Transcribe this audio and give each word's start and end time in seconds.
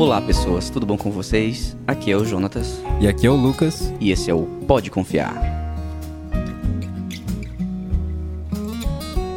Olá, 0.00 0.18
pessoas, 0.18 0.70
tudo 0.70 0.86
bom 0.86 0.96
com 0.96 1.10
vocês? 1.10 1.76
Aqui 1.86 2.10
é 2.10 2.16
o 2.16 2.24
Jonatas 2.24 2.80
E 3.02 3.06
aqui 3.06 3.26
é 3.26 3.30
o 3.30 3.36
Lucas. 3.36 3.92
e 4.00 4.10
esse 4.10 4.30
é 4.30 4.34
o 4.34 4.46
Pode 4.66 4.90
Confiar. 4.90 5.34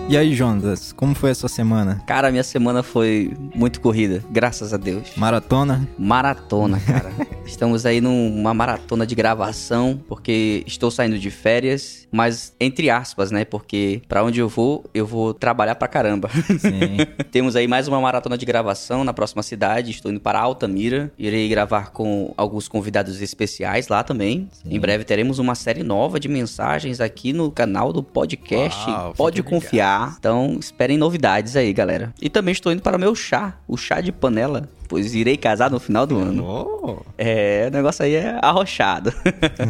E 0.08 0.16
aí, 0.16 0.34
Jonas, 0.34 0.94
como 0.94 1.14
foi 1.14 1.32
a 1.32 1.36
sua 1.36 1.50
semana? 1.50 2.02
Cara, 2.08 2.32
minha 2.32 2.46
semana 2.46 2.82
foi 2.82 3.36
muito 3.54 3.82
corrida, 3.82 4.24
graças 4.32 4.74
a 4.74 4.78
Deus. 4.78 5.12
Maratona? 5.18 5.86
Maratona, 6.00 6.80
cara. 6.80 7.12
Estamos 7.46 7.86
aí 7.86 8.02
numa 8.02 8.54
maratona 8.54 9.06
de 9.06 9.16
gravação, 9.16 10.02
porque 10.08 10.64
estou 10.66 10.90
saindo 10.90 11.20
de 11.20 11.30
férias, 11.30 12.08
mas 12.12 12.56
entre 12.60 12.90
aspas, 12.90 13.32
né? 13.32 13.46
Porque 13.46 14.02
pra 14.08 14.24
onde 14.24 14.40
eu 14.40 14.50
vou, 14.50 14.86
eu 14.94 15.06
vou 15.06 15.34
trabalhar 15.34 15.76
pra 15.76 15.88
caramba. 15.88 16.30
Sim. 16.30 16.98
Temos 17.32 17.56
aí 17.56 17.68
mais 17.68 17.88
uma 17.88 18.00
maratona 18.00 18.38
de 18.38 18.46
gravação 18.46 19.04
na 19.04 19.14
próxima 19.14 19.44
cidade. 19.44 19.92
Estou 19.92 20.12
indo 20.12 20.20
para 20.20 20.40
Altamira. 20.40 21.12
Irei 21.18 21.48
gravar 21.50 21.92
com 21.92 22.34
alguns 22.38 22.68
convidados 22.68 23.22
especiais 23.22 23.88
lá 23.88 24.04
também. 24.04 24.48
Sim. 24.52 24.76
Em 24.76 24.80
breve 24.80 25.04
teremos 25.04 25.40
uma 25.40 25.56
série 25.56 25.84
nova 25.84 26.20
de 26.20 26.28
mensagens 26.28 27.02
aqui 27.02 27.34
no 27.34 27.52
canal 27.52 27.92
do 27.92 28.02
podcast 28.02 28.90
Uau, 28.90 29.14
Pode 29.14 29.44
Confiar. 29.44 30.16
Então 30.18 30.58
esperem 30.60 30.98
novidades 30.98 31.56
aí, 31.56 31.72
galera. 31.74 32.14
E 32.22 32.30
também 32.30 32.52
estou 32.52 32.72
indo 32.72 32.82
para 32.82 32.98
o 32.98 33.00
meu 33.00 33.14
chá, 33.14 33.58
o 33.68 33.78
chá 33.78 34.02
de 34.02 34.12
panela, 34.12 34.70
pois 34.94 35.16
irei 35.16 35.36
casar 35.36 35.72
no 35.72 35.80
final 35.80 36.06
do 36.06 36.20
ano. 36.20 36.46
Oh. 36.46 36.98
É, 37.18 37.66
o 37.68 37.76
negócio 37.76 38.06
aí 38.06 38.14
é 38.14 38.38
arrochado. 38.44 39.12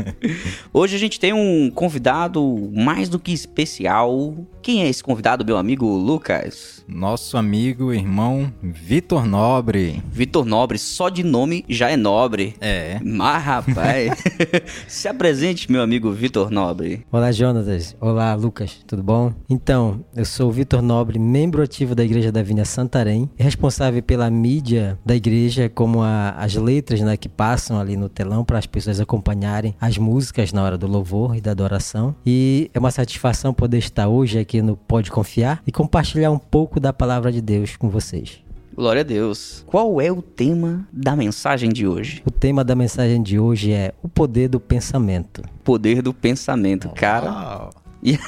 Hoje 0.73 0.97
a 0.97 0.99
gente 0.99 1.17
tem 1.17 1.31
um 1.31 1.71
convidado 1.71 2.69
mais 2.73 3.07
do 3.07 3.17
que 3.17 3.31
especial. 3.31 4.35
Quem 4.63 4.81
é 4.81 4.87
esse 4.87 5.03
convidado, 5.03 5.43
meu 5.43 5.57
amigo 5.57 5.85
Lucas? 5.85 6.85
Nosso 6.87 7.35
amigo, 7.35 7.91
irmão 7.93 8.49
Vitor 8.63 9.25
Nobre. 9.25 10.01
Vitor 10.09 10.45
Nobre, 10.45 10.77
só 10.77 11.09
de 11.09 11.21
nome 11.21 11.65
já 11.67 11.89
é 11.91 11.97
nobre. 11.97 12.55
É. 12.61 12.97
Mas, 13.03 13.43
rapaz, 13.43 14.23
se 14.87 15.09
apresente, 15.09 15.69
meu 15.69 15.81
amigo 15.81 16.09
Vitor 16.13 16.49
Nobre. 16.49 17.05
Olá, 17.11 17.29
Jonatas. 17.33 17.93
Olá, 17.99 18.33
Lucas. 18.35 18.79
Tudo 18.87 19.03
bom? 19.03 19.33
Então, 19.49 19.99
eu 20.15 20.23
sou 20.23 20.47
o 20.47 20.51
Vitor 20.53 20.81
Nobre, 20.81 21.19
membro 21.19 21.61
ativo 21.61 21.93
da 21.93 22.03
Igreja 22.05 22.31
da 22.31 22.41
Vinha 22.41 22.63
Santarém, 22.63 23.29
responsável 23.35 24.01
pela 24.01 24.29
mídia 24.29 24.97
da 25.05 25.13
igreja, 25.13 25.67
como 25.67 26.01
a- 26.01 26.29
as 26.37 26.55
letras 26.55 27.01
né, 27.01 27.17
que 27.17 27.27
passam 27.27 27.77
ali 27.81 27.97
no 27.97 28.07
telão 28.07 28.45
para 28.45 28.59
as 28.59 28.65
pessoas 28.65 29.01
acompanharem 29.01 29.75
as 29.81 29.97
músicas 29.97 30.53
na 30.53 30.63
hora 30.63 30.77
do 30.77 30.87
louvor 30.87 31.35
e 31.35 31.41
da 31.41 31.51
adoração. 31.51 32.15
E 32.25 32.71
é 32.73 32.79
uma 32.79 32.91
satisfação 32.91 33.53
poder 33.53 33.79
estar 33.79 34.07
hoje 34.07 34.39
aqui 34.39 34.52
no 34.61 34.75
Pode 34.77 35.09
Confiar 35.09 35.61
e 35.65 35.71
compartilhar 35.71 36.31
um 36.31 36.37
pouco 36.37 36.79
da 36.79 36.93
palavra 36.93 37.31
de 37.31 37.41
Deus 37.41 37.75
com 37.75 37.89
vocês. 37.89 38.43
Glória 38.75 39.01
a 39.01 39.03
Deus. 39.03 39.63
Qual 39.67 40.01
é 40.01 40.11
o 40.11 40.21
tema 40.21 40.87
da 40.91 41.15
mensagem 41.15 41.69
de 41.69 41.87
hoje? 41.87 42.23
O 42.25 42.31
tema 42.31 42.63
da 42.63 42.75
mensagem 42.75 43.21
de 43.21 43.37
hoje 43.37 43.71
é 43.71 43.93
o 44.01 44.09
poder 44.09 44.47
do 44.47 44.59
pensamento. 44.59 45.43
Poder 45.63 46.01
do 46.01 46.13
pensamento, 46.13 46.89
cara. 46.89 47.31
Uau. 47.31 47.83
E 48.03 48.19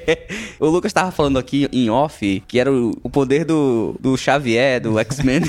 o 0.58 0.66
Lucas 0.66 0.92
tava 0.92 1.12
falando 1.12 1.38
aqui 1.38 1.68
em 1.72 1.88
off 1.88 2.42
que 2.48 2.58
era 2.58 2.72
o, 2.72 2.90
o 3.02 3.08
poder 3.08 3.44
do, 3.44 3.94
do 4.00 4.16
Xavier, 4.16 4.80
do 4.80 4.98
X-Men. 4.98 5.42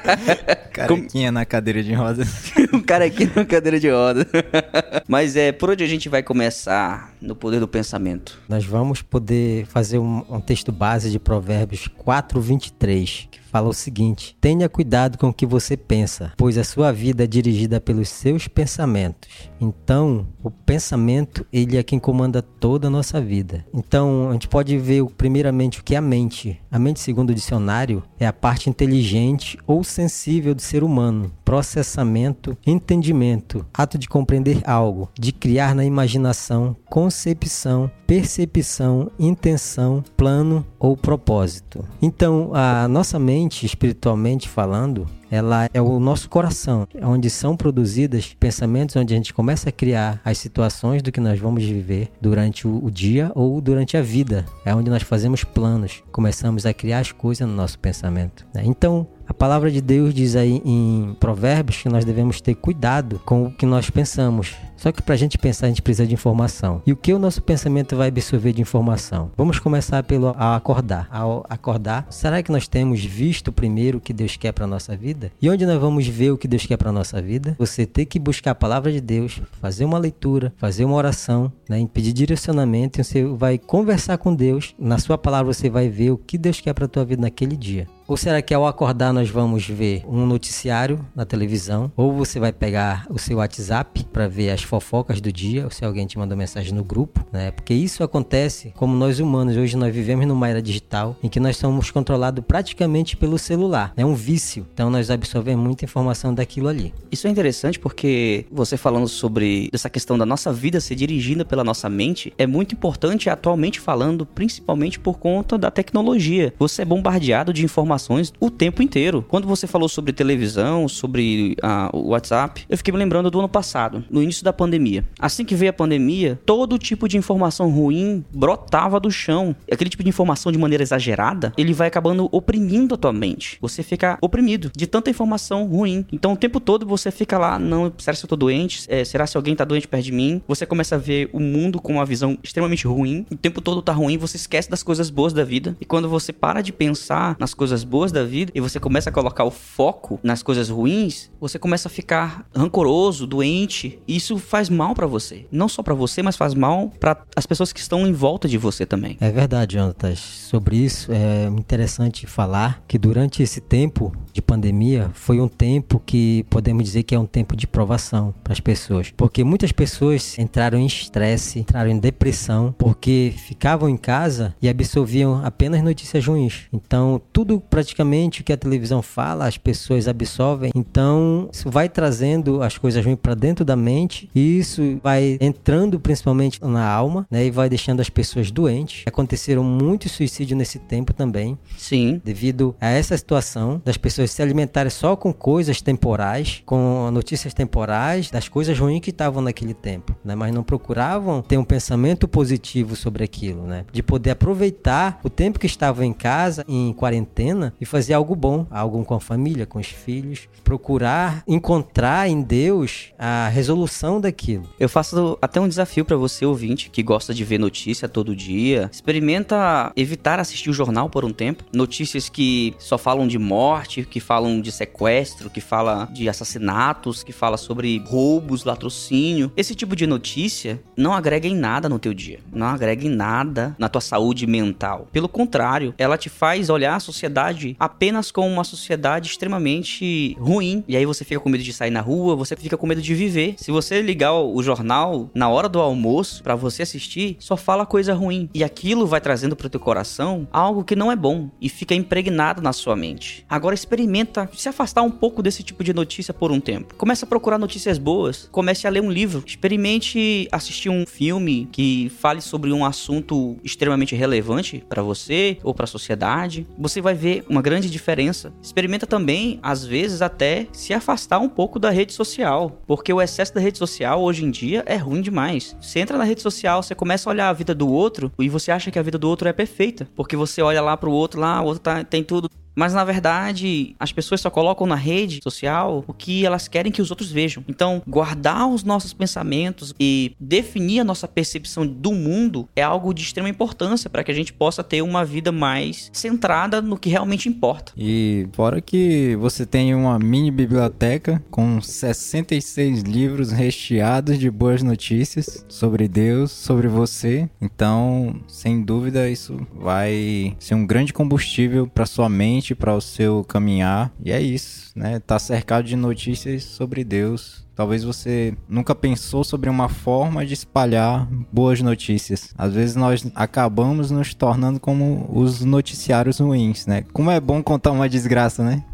Carequinha 0.72 1.30
na 1.30 1.44
cadeira 1.44 1.82
de 1.82 1.92
rodas. 1.92 2.50
cara 2.90 3.04
aqui 3.04 3.30
na 3.36 3.44
cadeira 3.44 3.78
de 3.78 3.88
roda. 3.88 4.26
Mas 5.06 5.36
é, 5.36 5.52
por 5.52 5.70
onde 5.70 5.84
a 5.84 5.86
gente 5.86 6.08
vai 6.08 6.24
começar 6.24 7.14
no 7.20 7.36
poder 7.36 7.60
do 7.60 7.68
pensamento? 7.68 8.40
Nós 8.48 8.64
vamos 8.64 9.00
poder 9.00 9.64
fazer 9.66 9.98
um, 9.98 10.24
um 10.28 10.40
texto 10.40 10.72
base 10.72 11.08
de 11.08 11.18
Provérbios 11.20 11.86
4, 11.86 12.40
23, 12.40 13.28
que 13.30 13.39
fala 13.50 13.68
o 13.68 13.74
seguinte: 13.74 14.36
Tenha 14.40 14.68
cuidado 14.68 15.18
com 15.18 15.28
o 15.28 15.34
que 15.34 15.44
você 15.44 15.76
pensa, 15.76 16.32
pois 16.36 16.56
a 16.56 16.64
sua 16.64 16.92
vida 16.92 17.24
é 17.24 17.26
dirigida 17.26 17.80
pelos 17.80 18.08
seus 18.08 18.46
pensamentos. 18.46 19.28
Então, 19.60 20.26
o 20.42 20.50
pensamento, 20.50 21.46
ele 21.52 21.76
é 21.76 21.82
quem 21.82 21.98
comanda 21.98 22.40
toda 22.40 22.86
a 22.86 22.90
nossa 22.90 23.20
vida. 23.20 23.64
Então, 23.74 24.30
a 24.30 24.32
gente 24.32 24.48
pode 24.48 24.78
ver 24.78 25.04
primeiramente 25.16 25.80
o 25.80 25.84
que 25.84 25.94
é 25.94 25.98
a 25.98 26.02
mente. 26.02 26.60
A 26.70 26.78
mente, 26.78 27.00
segundo 27.00 27.30
o 27.30 27.34
dicionário, 27.34 28.02
é 28.18 28.26
a 28.26 28.32
parte 28.32 28.70
inteligente 28.70 29.58
ou 29.66 29.82
sensível 29.84 30.54
do 30.54 30.62
ser 30.62 30.82
humano. 30.82 31.32
Processamento, 31.44 32.56
entendimento, 32.66 33.66
ato 33.74 33.98
de 33.98 34.08
compreender 34.08 34.62
algo, 34.64 35.10
de 35.18 35.32
criar 35.32 35.74
na 35.74 35.84
imaginação, 35.84 36.76
concepção, 36.86 37.90
percepção, 38.06 39.10
intenção, 39.18 40.02
plano 40.16 40.66
ou 40.78 40.96
propósito. 40.96 41.84
Então, 42.00 42.50
a 42.54 42.88
nossa 42.88 43.18
mente, 43.18 43.39
espiritualmente 43.48 44.48
falando, 44.48 45.06
ela 45.30 45.68
é 45.72 45.80
o 45.80 46.00
nosso 46.00 46.28
coração, 46.28 46.86
onde 47.02 47.30
são 47.30 47.56
produzidas 47.56 48.34
pensamentos 48.38 48.96
onde 48.96 49.14
a 49.14 49.16
gente 49.16 49.32
começa 49.32 49.68
a 49.68 49.72
criar 49.72 50.20
as 50.24 50.38
situações 50.38 51.02
do 51.02 51.12
que 51.12 51.20
nós 51.20 51.38
vamos 51.38 51.64
viver 51.64 52.10
durante 52.20 52.66
o, 52.66 52.84
o 52.84 52.90
dia 52.90 53.30
ou 53.34 53.60
durante 53.60 53.96
a 53.96 54.02
vida. 54.02 54.44
É 54.64 54.74
onde 54.74 54.90
nós 54.90 55.02
fazemos 55.02 55.44
planos, 55.44 56.02
começamos 56.10 56.66
a 56.66 56.74
criar 56.74 56.98
as 56.98 57.12
coisas 57.12 57.46
no 57.46 57.54
nosso 57.54 57.78
pensamento. 57.78 58.44
né? 58.52 58.62
Então, 58.64 59.06
a 59.30 59.32
palavra 59.32 59.70
de 59.70 59.80
Deus 59.80 60.12
diz 60.12 60.34
aí 60.34 60.60
em 60.64 61.16
Provérbios 61.20 61.80
que 61.80 61.88
nós 61.88 62.04
devemos 62.04 62.40
ter 62.40 62.56
cuidado 62.56 63.20
com 63.24 63.44
o 63.44 63.52
que 63.52 63.64
nós 63.64 63.88
pensamos. 63.88 64.56
Só 64.80 64.90
que 64.90 65.02
para 65.02 65.14
a 65.14 65.18
gente 65.18 65.36
pensar, 65.36 65.66
a 65.66 65.68
gente 65.68 65.82
precisa 65.82 66.06
de 66.06 66.14
informação. 66.14 66.80
E 66.86 66.92
o 66.92 66.96
que 66.96 67.12
o 67.12 67.18
nosso 67.18 67.42
pensamento 67.42 67.94
vai 67.96 68.08
absorver 68.08 68.54
de 68.54 68.62
informação? 68.62 69.30
Vamos 69.36 69.58
começar 69.58 70.02
pelo 70.02 70.28
acordar. 70.28 71.06
Ao 71.10 71.44
acordar, 71.50 72.06
será 72.08 72.42
que 72.42 72.50
nós 72.50 72.66
temos 72.66 73.04
visto 73.04 73.52
primeiro 73.52 73.98
o 73.98 74.00
que 74.00 74.14
Deus 74.14 74.38
quer 74.38 74.52
para 74.52 74.66
nossa 74.66 74.96
vida? 74.96 75.30
E 75.42 75.50
onde 75.50 75.66
nós 75.66 75.78
vamos 75.78 76.06
ver 76.06 76.30
o 76.30 76.38
que 76.38 76.48
Deus 76.48 76.64
quer 76.64 76.78
para 76.78 76.90
nossa 76.90 77.20
vida? 77.20 77.54
Você 77.58 77.84
tem 77.84 78.06
que 78.06 78.18
buscar 78.18 78.52
a 78.52 78.54
palavra 78.54 78.90
de 78.90 79.02
Deus, 79.02 79.42
fazer 79.60 79.84
uma 79.84 79.98
leitura, 79.98 80.50
fazer 80.56 80.86
uma 80.86 80.96
oração, 80.96 81.52
né, 81.68 81.86
pedir 81.92 82.14
direcionamento, 82.14 82.98
e 82.98 83.04
você 83.04 83.22
vai 83.22 83.58
conversar 83.58 84.16
com 84.16 84.34
Deus. 84.34 84.74
Na 84.78 84.96
sua 84.96 85.18
palavra 85.18 85.52
você 85.52 85.68
vai 85.68 85.90
ver 85.90 86.10
o 86.12 86.16
que 86.16 86.38
Deus 86.38 86.58
quer 86.58 86.72
para 86.72 86.88
tua 86.88 87.04
vida 87.04 87.20
naquele 87.20 87.54
dia. 87.54 87.86
Ou 88.10 88.16
será 88.16 88.42
que 88.42 88.52
ao 88.52 88.66
acordar 88.66 89.12
nós 89.12 89.30
vamos 89.30 89.64
ver 89.68 90.02
um 90.04 90.26
noticiário 90.26 90.98
na 91.14 91.24
televisão? 91.24 91.92
Ou 91.96 92.12
você 92.12 92.40
vai 92.40 92.52
pegar 92.52 93.06
o 93.08 93.20
seu 93.20 93.36
WhatsApp 93.36 94.04
para 94.12 94.26
ver 94.26 94.50
as 94.50 94.64
fofocas 94.70 95.20
do 95.20 95.32
dia, 95.32 95.64
ou 95.64 95.70
se 95.70 95.84
alguém 95.84 96.06
te 96.06 96.16
mandou 96.16 96.38
mensagem 96.38 96.72
no 96.72 96.84
grupo, 96.84 97.26
né? 97.32 97.50
Porque 97.50 97.74
isso 97.74 98.04
acontece 98.04 98.72
como 98.76 98.94
nós 98.94 99.18
humanos. 99.18 99.56
Hoje 99.56 99.76
nós 99.76 99.92
vivemos 99.92 100.24
numa 100.26 100.48
era 100.48 100.62
digital 100.62 101.16
em 101.20 101.28
que 101.28 101.40
nós 101.40 101.56
somos 101.56 101.90
controlados 101.90 102.44
praticamente 102.46 103.16
pelo 103.16 103.36
celular. 103.36 103.92
É 103.96 104.06
um 104.06 104.14
vício. 104.14 104.64
Então 104.72 104.88
nós 104.88 105.10
absorvemos 105.10 105.64
muita 105.64 105.84
informação 105.84 106.32
daquilo 106.32 106.68
ali. 106.68 106.94
Isso 107.10 107.26
é 107.26 107.30
interessante 107.30 107.80
porque 107.80 108.46
você 108.50 108.76
falando 108.76 109.08
sobre 109.08 109.68
essa 109.72 109.90
questão 109.90 110.16
da 110.16 110.24
nossa 110.24 110.52
vida 110.52 110.80
ser 110.80 110.94
dirigida 110.94 111.44
pela 111.44 111.64
nossa 111.64 111.88
mente 111.88 112.32
é 112.38 112.46
muito 112.46 112.74
importante 112.74 113.28
atualmente 113.28 113.80
falando, 113.80 114.24
principalmente 114.24 115.00
por 115.00 115.18
conta 115.18 115.58
da 115.58 115.70
tecnologia. 115.70 116.54
Você 116.60 116.82
é 116.82 116.84
bombardeado 116.84 117.52
de 117.52 117.64
informações 117.64 118.32
o 118.38 118.50
tempo 118.50 118.82
inteiro. 118.82 119.24
Quando 119.28 119.48
você 119.48 119.66
falou 119.66 119.88
sobre 119.88 120.12
televisão, 120.12 120.86
sobre 120.86 121.56
ah, 121.60 121.90
o 121.92 122.10
WhatsApp, 122.10 122.64
eu 122.68 122.76
fiquei 122.76 122.92
me 122.92 122.98
lembrando 122.98 123.30
do 123.30 123.38
ano 123.40 123.48
passado, 123.48 124.04
no 124.08 124.22
início 124.22 124.44
da 124.44 124.52
pandemia. 124.60 125.06
Assim 125.18 125.42
que 125.42 125.54
veio 125.54 125.70
a 125.70 125.72
pandemia, 125.72 126.38
todo 126.44 126.78
tipo 126.78 127.08
de 127.08 127.16
informação 127.16 127.70
ruim 127.70 128.22
brotava 128.30 129.00
do 129.00 129.10
chão. 129.10 129.56
Aquele 129.72 129.88
tipo 129.88 130.02
de 130.02 130.10
informação 130.10 130.52
de 130.52 130.58
maneira 130.58 130.82
exagerada, 130.82 131.50
ele 131.56 131.72
vai 131.72 131.88
acabando 131.88 132.28
oprimindo 132.30 132.94
a 132.94 132.98
tua 132.98 133.10
mente. 133.10 133.56
Você 133.62 133.82
fica 133.82 134.18
oprimido 134.20 134.70
de 134.76 134.86
tanta 134.86 135.08
informação 135.08 135.66
ruim. 135.66 136.04
Então 136.12 136.34
o 136.34 136.36
tempo 136.36 136.60
todo 136.60 136.84
você 136.84 137.10
fica 137.10 137.38
lá, 137.38 137.58
não, 137.58 137.90
será 137.96 138.14
se 138.14 138.22
eu 138.22 138.28
tô 138.28 138.36
doente? 138.36 138.84
É, 138.88 139.02
será 139.02 139.26
se 139.26 139.34
alguém 139.34 139.56
tá 139.56 139.64
doente 139.64 139.88
perto 139.88 140.04
de 140.04 140.12
mim? 140.12 140.42
Você 140.46 140.66
começa 140.66 140.96
a 140.96 140.98
ver 140.98 141.30
o 141.32 141.40
mundo 141.40 141.80
com 141.80 141.94
uma 141.94 142.04
visão 142.04 142.36
extremamente 142.42 142.86
ruim. 142.86 143.24
O 143.30 143.36
tempo 143.36 143.62
todo 143.62 143.80
tá 143.80 143.94
ruim, 143.94 144.18
você 144.18 144.36
esquece 144.36 144.68
das 144.68 144.82
coisas 144.82 145.08
boas 145.08 145.32
da 145.32 145.42
vida. 145.42 145.74
E 145.80 145.86
quando 145.86 146.06
você 146.06 146.34
para 146.34 146.60
de 146.60 146.70
pensar 146.70 147.34
nas 147.38 147.54
coisas 147.54 147.82
boas 147.82 148.12
da 148.12 148.24
vida 148.24 148.52
e 148.54 148.60
você 148.60 148.78
começa 148.78 149.08
a 149.08 149.12
colocar 149.12 149.44
o 149.44 149.50
foco 149.50 150.20
nas 150.22 150.42
coisas 150.42 150.68
ruins, 150.68 151.30
você 151.40 151.58
começa 151.58 151.88
a 151.88 151.90
ficar 151.90 152.46
rancoroso, 152.54 153.26
doente. 153.26 153.98
E 154.06 154.16
isso 154.16 154.36
faz 154.50 154.68
mal 154.68 154.96
pra 154.96 155.06
você. 155.06 155.46
Não 155.52 155.68
só 155.68 155.80
pra 155.80 155.94
você, 155.94 156.24
mas 156.24 156.36
faz 156.36 156.54
mal 156.54 156.90
pra 156.98 157.16
as 157.36 157.46
pessoas 157.46 157.72
que 157.72 157.78
estão 157.78 158.04
em 158.04 158.12
volta 158.12 158.48
de 158.48 158.58
você 158.58 158.84
também. 158.84 159.16
É 159.20 159.30
verdade, 159.30 159.74
Jonatas. 159.74 160.18
Sobre 160.18 160.76
isso, 160.76 161.12
é 161.12 161.46
interessante 161.46 162.26
falar 162.26 162.82
que 162.88 162.98
durante 162.98 163.44
esse 163.44 163.60
tempo 163.60 164.12
de 164.32 164.42
pandemia 164.42 165.08
foi 165.14 165.40
um 165.40 165.46
tempo 165.46 166.02
que 166.04 166.44
podemos 166.50 166.82
dizer 166.82 167.04
que 167.04 167.14
é 167.14 167.18
um 167.18 167.26
tempo 167.26 167.54
de 167.54 167.68
provação 167.68 168.34
para 168.42 168.52
as 168.52 168.58
pessoas. 168.58 169.12
Porque 169.16 169.44
muitas 169.44 169.70
pessoas 169.70 170.36
entraram 170.36 170.78
em 170.80 170.86
estresse, 170.86 171.60
entraram 171.60 171.88
em 171.88 171.98
depressão, 172.00 172.74
porque 172.76 173.32
ficavam 173.46 173.88
em 173.88 173.96
casa 173.96 174.52
e 174.60 174.68
absorviam 174.68 175.44
apenas 175.44 175.80
notícias 175.80 176.26
ruins. 176.26 176.62
Então, 176.72 177.22
tudo 177.32 177.60
praticamente 177.60 178.42
que 178.42 178.52
a 178.52 178.56
televisão 178.56 179.00
fala, 179.00 179.46
as 179.46 179.56
pessoas 179.56 180.08
absorvem. 180.08 180.72
Então, 180.74 181.48
isso 181.52 181.70
vai 181.70 181.88
trazendo 181.88 182.64
as 182.64 182.76
coisas 182.76 183.04
ruins 183.04 183.18
para 183.22 183.36
dentro 183.36 183.64
da 183.64 183.76
mente 183.76 184.28
e 184.34 184.39
isso 184.40 184.98
vai 185.02 185.38
entrando 185.40 185.98
principalmente 186.00 186.62
na 186.62 186.86
alma, 186.86 187.26
né? 187.30 187.46
E 187.46 187.50
vai 187.50 187.68
deixando 187.68 188.00
as 188.00 188.10
pessoas 188.10 188.50
doentes. 188.50 189.04
Aconteceram 189.06 189.62
muitos 189.62 190.12
suicídios 190.12 190.58
nesse 190.58 190.78
tempo 190.78 191.12
também. 191.12 191.58
Sim. 191.76 192.20
Devido 192.24 192.74
a 192.80 192.88
essa 192.88 193.16
situação 193.16 193.80
das 193.84 193.96
pessoas 193.96 194.30
se 194.30 194.42
alimentarem 194.42 194.90
só 194.90 195.16
com 195.16 195.32
coisas 195.32 195.80
temporais, 195.80 196.62
com 196.64 197.10
notícias 197.12 197.54
temporais 197.54 198.30
das 198.30 198.48
coisas 198.48 198.78
ruins 198.78 199.00
que 199.00 199.10
estavam 199.10 199.42
naquele 199.42 199.74
tempo, 199.74 200.14
né? 200.24 200.34
Mas 200.34 200.54
não 200.54 200.62
procuravam 200.62 201.42
ter 201.42 201.58
um 201.58 201.64
pensamento 201.64 202.26
positivo 202.28 202.96
sobre 202.96 203.24
aquilo, 203.24 203.66
né? 203.66 203.84
De 203.92 204.02
poder 204.02 204.30
aproveitar 204.30 205.20
o 205.22 205.30
tempo 205.30 205.58
que 205.58 205.66
estavam 205.66 206.04
em 206.04 206.12
casa, 206.12 206.64
em 206.68 206.92
quarentena, 206.92 207.74
e 207.80 207.84
fazer 207.84 208.14
algo 208.14 208.34
bom, 208.34 208.66
algo 208.70 209.04
com 209.04 209.14
a 209.14 209.20
família, 209.20 209.66
com 209.66 209.78
os 209.78 209.88
filhos, 209.88 210.48
procurar 210.62 211.42
encontrar 211.46 212.28
em 212.28 212.42
Deus 212.42 213.12
a 213.18 213.48
resolução 213.48 214.20
daquilo. 214.30 214.64
Eu 214.78 214.88
faço 214.88 215.36
até 215.42 215.60
um 215.60 215.68
desafio 215.68 216.04
para 216.04 216.16
você, 216.16 216.46
ouvinte, 216.46 216.88
que 216.88 217.02
gosta 217.02 217.34
de 217.34 217.44
ver 217.44 217.58
notícia 217.58 218.08
todo 218.08 218.34
dia. 218.34 218.88
Experimenta 218.92 219.92
evitar 219.96 220.38
assistir 220.38 220.70
o 220.70 220.72
jornal 220.72 221.10
por 221.10 221.24
um 221.24 221.32
tempo. 221.32 221.64
Notícias 221.72 222.28
que 222.28 222.74
só 222.78 222.96
falam 222.96 223.26
de 223.26 223.38
morte, 223.38 224.04
que 224.04 224.20
falam 224.20 224.60
de 224.60 224.72
sequestro, 224.72 225.50
que 225.50 225.60
fala 225.60 226.08
de 226.12 226.28
assassinatos, 226.28 227.22
que 227.22 227.32
fala 227.32 227.56
sobre 227.56 228.02
roubos, 228.06 228.64
latrocínio. 228.64 229.52
Esse 229.56 229.74
tipo 229.74 229.94
de 229.94 230.06
notícia 230.06 230.80
não 230.96 231.12
agrega 231.12 231.46
em 231.46 231.54
nada 231.54 231.88
no 231.88 231.98
teu 231.98 232.14
dia. 232.14 232.38
Não 232.52 232.66
agrega 232.66 233.06
em 233.06 233.10
nada 233.10 233.74
na 233.78 233.88
tua 233.88 234.00
saúde 234.00 234.46
mental. 234.46 235.08
Pelo 235.12 235.28
contrário, 235.28 235.94
ela 235.98 236.16
te 236.16 236.28
faz 236.28 236.70
olhar 236.70 236.96
a 236.96 237.00
sociedade 237.00 237.76
apenas 237.78 238.30
como 238.30 238.48
uma 238.48 238.64
sociedade 238.64 239.28
extremamente 239.28 240.36
ruim. 240.38 240.84
E 240.86 240.96
aí 240.96 241.04
você 241.04 241.24
fica 241.24 241.40
com 241.40 241.48
medo 241.48 241.64
de 241.64 241.72
sair 241.72 241.90
na 241.90 242.00
rua, 242.00 242.36
você 242.36 242.54
fica 242.56 242.76
com 242.76 242.86
medo 242.86 243.02
de 243.02 243.14
viver. 243.14 243.54
Se 243.56 243.70
você 243.70 244.00
ligar 244.10 244.34
o 244.34 244.60
jornal 244.60 245.30
na 245.32 245.48
hora 245.48 245.68
do 245.68 245.80
almoço 245.80 246.42
para 246.42 246.56
você 246.56 246.82
assistir, 246.82 247.36
só 247.38 247.56
fala 247.56 247.86
coisa 247.86 248.12
ruim. 248.12 248.50
E 248.52 248.64
aquilo 248.64 249.06
vai 249.06 249.20
trazendo 249.20 249.54
pro 249.54 249.70
teu 249.70 249.78
coração 249.78 250.48
algo 250.50 250.82
que 250.82 250.96
não 250.96 251.12
é 251.12 251.16
bom 251.16 251.48
e 251.60 251.68
fica 251.68 251.94
impregnado 251.94 252.60
na 252.60 252.72
sua 252.72 252.96
mente. 252.96 253.46
Agora 253.48 253.74
experimenta 253.74 254.50
se 254.52 254.68
afastar 254.68 255.02
um 255.02 255.10
pouco 255.10 255.42
desse 255.42 255.62
tipo 255.62 255.84
de 255.84 255.94
notícia 255.94 256.34
por 256.34 256.50
um 256.50 256.58
tempo. 256.58 256.94
Comece 256.96 257.24
a 257.24 257.26
procurar 257.26 257.56
notícias 257.56 257.98
boas, 257.98 258.48
comece 258.50 258.86
a 258.86 258.90
ler 258.90 259.00
um 259.00 259.10
livro, 259.10 259.44
experimente 259.46 260.48
assistir 260.50 260.88
um 260.88 261.06
filme 261.06 261.68
que 261.70 262.10
fale 262.18 262.40
sobre 262.40 262.72
um 262.72 262.84
assunto 262.84 263.56
extremamente 263.62 264.16
relevante 264.16 264.84
para 264.88 265.02
você 265.02 265.58
ou 265.62 265.72
para 265.72 265.84
a 265.84 265.86
sociedade. 265.88 266.66
Você 266.76 267.00
vai 267.00 267.14
ver 267.14 267.44
uma 267.48 267.62
grande 267.62 267.88
diferença. 267.88 268.52
Experimenta 268.60 269.06
também, 269.06 269.60
às 269.62 269.84
vezes 269.84 270.20
até 270.20 270.66
se 270.72 270.92
afastar 270.92 271.38
um 271.38 271.48
pouco 271.48 271.78
da 271.78 271.90
rede 271.90 272.12
social, 272.12 272.82
porque 272.86 273.12
o 273.12 273.20
excesso 273.20 273.54
da 273.54 273.60
rede 273.60 273.78
social 273.78 273.99
hoje 274.16 274.44
em 274.44 274.50
dia 274.50 274.82
é 274.86 274.96
ruim 274.96 275.20
demais. 275.20 275.76
Você 275.80 276.00
entra 276.00 276.16
na 276.16 276.24
rede 276.24 276.42
social, 276.42 276.82
você 276.82 276.94
começa 276.94 277.28
a 277.28 277.32
olhar 277.32 277.48
a 277.48 277.52
vida 277.52 277.74
do 277.74 277.88
outro 277.88 278.32
e 278.38 278.48
você 278.48 278.70
acha 278.70 278.90
que 278.90 278.98
a 278.98 279.02
vida 279.02 279.18
do 279.18 279.28
outro 279.28 279.48
é 279.48 279.52
perfeita, 279.52 280.08
porque 280.16 280.36
você 280.36 280.62
olha 280.62 280.80
lá 280.80 280.96
pro 280.96 281.10
outro 281.10 281.40
lá, 281.40 281.60
o 281.60 281.66
outro 281.66 281.82
tá, 281.82 282.04
tem 282.04 282.24
tudo 282.24 282.48
mas 282.80 282.94
na 282.94 283.04
verdade, 283.04 283.94
as 284.00 284.10
pessoas 284.10 284.40
só 284.40 284.48
colocam 284.48 284.86
na 284.86 284.94
rede 284.94 285.40
social 285.42 286.02
o 286.08 286.14
que 286.14 286.46
elas 286.46 286.66
querem 286.66 286.90
que 286.90 287.02
os 287.02 287.10
outros 287.10 287.30
vejam. 287.30 287.62
Então, 287.68 288.02
guardar 288.08 288.66
os 288.66 288.82
nossos 288.82 289.12
pensamentos 289.12 289.94
e 290.00 290.32
definir 290.40 291.00
a 291.00 291.04
nossa 291.04 291.28
percepção 291.28 291.86
do 291.86 292.10
mundo 292.14 292.66
é 292.74 292.82
algo 292.82 293.12
de 293.12 293.22
extrema 293.22 293.50
importância 293.50 294.08
para 294.08 294.24
que 294.24 294.30
a 294.30 294.34
gente 294.34 294.50
possa 294.50 294.82
ter 294.82 295.02
uma 295.02 295.26
vida 295.26 295.52
mais 295.52 296.08
centrada 296.10 296.80
no 296.80 296.96
que 296.96 297.10
realmente 297.10 297.50
importa. 297.50 297.92
E 297.98 298.48
fora 298.54 298.80
que 298.80 299.36
você 299.36 299.66
tem 299.66 299.94
uma 299.94 300.18
mini 300.18 300.50
biblioteca 300.50 301.42
com 301.50 301.82
66 301.82 303.02
livros 303.02 303.52
recheados 303.52 304.38
de 304.38 304.50
boas 304.50 304.82
notícias 304.82 305.66
sobre 305.68 306.08
Deus, 306.08 306.50
sobre 306.50 306.88
você. 306.88 307.46
Então, 307.60 308.40
sem 308.48 308.80
dúvida, 308.80 309.28
isso 309.28 309.60
vai 309.74 310.56
ser 310.58 310.74
um 310.74 310.86
grande 310.86 311.12
combustível 311.12 311.86
para 311.86 312.06
sua 312.06 312.30
mente 312.30 312.69
para 312.74 312.94
o 312.94 313.00
seu 313.00 313.44
caminhar. 313.44 314.12
E 314.24 314.32
é 314.32 314.40
isso, 314.40 314.92
né? 314.96 315.18
Tá 315.20 315.38
cercado 315.38 315.84
de 315.84 315.96
notícias 315.96 316.64
sobre 316.64 317.04
Deus, 317.04 317.66
Talvez 317.80 318.04
você 318.04 318.52
nunca 318.68 318.94
pensou 318.94 319.42
sobre 319.42 319.70
uma 319.70 319.88
forma 319.88 320.44
de 320.44 320.52
espalhar 320.52 321.26
boas 321.50 321.80
notícias. 321.80 322.52
Às 322.58 322.74
vezes 322.74 322.94
nós 322.94 323.26
acabamos 323.34 324.10
nos 324.10 324.34
tornando 324.34 324.78
como 324.78 325.26
os 325.32 325.64
noticiários 325.64 326.40
ruins, 326.40 326.84
né? 326.84 327.06
Como 327.10 327.30
é 327.30 327.40
bom 327.40 327.62
contar 327.62 327.92
uma 327.92 328.06
desgraça, 328.06 328.62
né? 328.62 328.84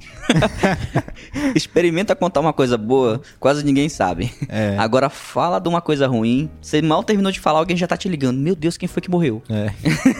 Experimenta 1.56 2.14
contar 2.14 2.38
uma 2.38 2.52
coisa 2.52 2.78
boa, 2.78 3.20
quase 3.40 3.64
ninguém 3.64 3.88
sabe. 3.88 4.32
É. 4.48 4.76
Agora 4.78 5.10
fala 5.10 5.58
de 5.58 5.68
uma 5.68 5.80
coisa 5.80 6.06
ruim, 6.06 6.48
você 6.62 6.80
mal 6.80 7.02
terminou 7.02 7.32
de 7.32 7.40
falar, 7.40 7.58
alguém 7.58 7.76
já 7.76 7.88
tá 7.88 7.96
te 7.96 8.08
ligando. 8.08 8.38
Meu 8.38 8.54
Deus, 8.54 8.76
quem 8.76 8.88
foi 8.88 9.02
que 9.02 9.10
morreu? 9.10 9.42
É. 9.50 9.72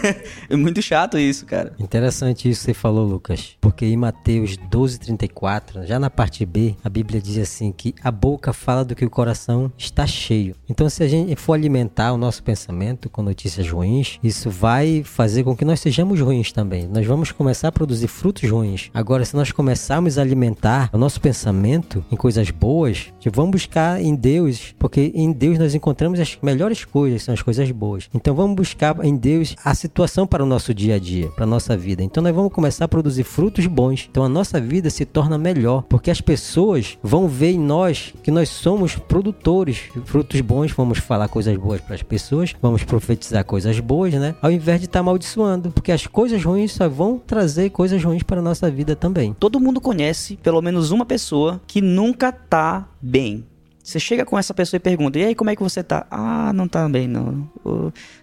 é 0.53 0.57
muito 0.57 0.81
chato 0.81 1.17
isso, 1.17 1.45
cara. 1.45 1.71
Interessante 1.79 2.49
isso 2.49 2.59
que 2.59 2.65
você 2.65 2.73
falou, 2.73 3.07
Lucas. 3.07 3.55
Porque 3.61 3.85
em 3.85 3.95
Mateus 3.95 4.57
12, 4.57 4.99
34, 4.99 5.87
já 5.87 5.97
na 5.97 6.09
parte 6.09 6.45
B, 6.45 6.75
a 6.83 6.89
Bíblia 6.89 7.21
diz 7.21 7.37
assim 7.37 7.71
que 7.71 7.95
a 8.03 8.11
boca 8.11 8.56
fala 8.57 8.83
do 8.83 8.95
que 8.95 9.05
o 9.05 9.09
coração 9.09 9.71
está 9.77 10.05
cheio. 10.05 10.55
Então, 10.69 10.89
se 10.89 11.03
a 11.03 11.07
gente 11.07 11.35
for 11.35 11.53
alimentar 11.53 12.11
o 12.11 12.17
nosso 12.17 12.43
pensamento 12.43 13.09
com 13.09 13.21
notícias 13.21 13.69
ruins, 13.69 14.19
isso 14.23 14.49
vai 14.49 15.03
fazer 15.03 15.43
com 15.43 15.55
que 15.55 15.63
nós 15.63 15.79
sejamos 15.79 16.19
ruins 16.19 16.51
também. 16.51 16.87
Nós 16.87 17.05
vamos 17.05 17.31
começar 17.31 17.69
a 17.69 17.71
produzir 17.71 18.07
frutos 18.07 18.49
ruins. 18.49 18.89
Agora, 18.93 19.23
se 19.23 19.35
nós 19.35 19.51
começarmos 19.51 20.17
a 20.17 20.21
alimentar 20.21 20.89
o 20.91 20.97
nosso 20.97 21.21
pensamento 21.21 22.03
em 22.11 22.15
coisas 22.15 22.49
boas, 22.49 23.13
vamos 23.31 23.51
buscar 23.51 24.01
em 24.01 24.15
Deus, 24.15 24.73
porque 24.79 25.11
em 25.13 25.31
Deus 25.31 25.59
nós 25.59 25.75
encontramos 25.75 26.19
as 26.19 26.37
melhores 26.41 26.85
coisas, 26.85 27.23
são 27.23 27.33
as 27.33 27.41
coisas 27.41 27.69
boas. 27.71 28.09
Então, 28.13 28.33
vamos 28.33 28.55
buscar 28.55 29.03
em 29.03 29.15
Deus 29.15 29.55
a 29.63 29.75
situação 29.75 30.25
para 30.25 30.43
o 30.43 30.47
nosso 30.47 30.73
dia 30.73 30.95
a 30.95 30.99
dia, 30.99 31.27
para 31.29 31.43
a 31.43 31.47
nossa 31.47 31.77
vida. 31.77 32.03
Então, 32.03 32.23
nós 32.23 32.33
vamos 32.33 32.51
começar 32.51 32.85
a 32.85 32.87
produzir 32.87 33.23
frutos 33.23 33.67
bons. 33.67 34.07
Então, 34.09 34.23
a 34.23 34.29
nossa 34.29 34.59
vida 34.59 34.89
se 34.89 35.05
torna 35.05 35.37
melhor, 35.37 35.83
porque 35.83 36.09
as 36.09 36.21
pessoas 36.21 36.97
vão 37.03 37.27
ver 37.27 37.51
em 37.51 37.59
nós 37.59 38.13
que 38.23 38.31
nós 38.31 38.46
somos 38.47 38.95
produtores 38.95 39.89
de 39.93 40.01
frutos 40.01 40.39
bons, 40.41 40.71
vamos 40.71 40.99
falar 40.99 41.27
coisas 41.27 41.55
boas 41.57 41.81
para 41.81 41.95
as 41.95 42.03
pessoas, 42.03 42.55
vamos 42.61 42.83
profetizar 42.83 43.43
coisas 43.45 43.79
boas, 43.79 44.13
né? 44.13 44.35
Ao 44.41 44.51
invés 44.51 44.79
de 44.79 44.85
estar 44.85 44.99
tá 44.99 45.01
amaldiçoando, 45.01 45.71
porque 45.71 45.91
as 45.91 46.07
coisas 46.07 46.43
ruins 46.43 46.71
só 46.71 46.87
vão 46.87 47.19
trazer 47.19 47.69
coisas 47.69 48.03
ruins 48.03 48.23
para 48.23 48.39
a 48.39 48.43
nossa 48.43 48.69
vida 48.69 48.95
também. 48.95 49.35
Todo 49.39 49.59
mundo 49.59 49.81
conhece 49.81 50.37
pelo 50.37 50.61
menos 50.61 50.91
uma 50.91 51.05
pessoa 51.05 51.61
que 51.67 51.81
nunca 51.81 52.31
tá 52.31 52.87
bem. 53.01 53.45
Você 53.87 54.01
chega 54.01 54.25
com 54.25 54.37
essa 54.37 54.53
pessoa 54.53 54.77
e 54.77 54.81
pergunta: 54.81 55.17
"E 55.17 55.23
aí, 55.23 55.33
como 55.33 55.49
é 55.49 55.55
que 55.55 55.63
você 55.63 55.81
tá?" 55.81 56.05
"Ah, 56.11 56.51
não 56.51 56.67
tá 56.67 56.89
bem 56.89 57.07
não. 57.07 57.49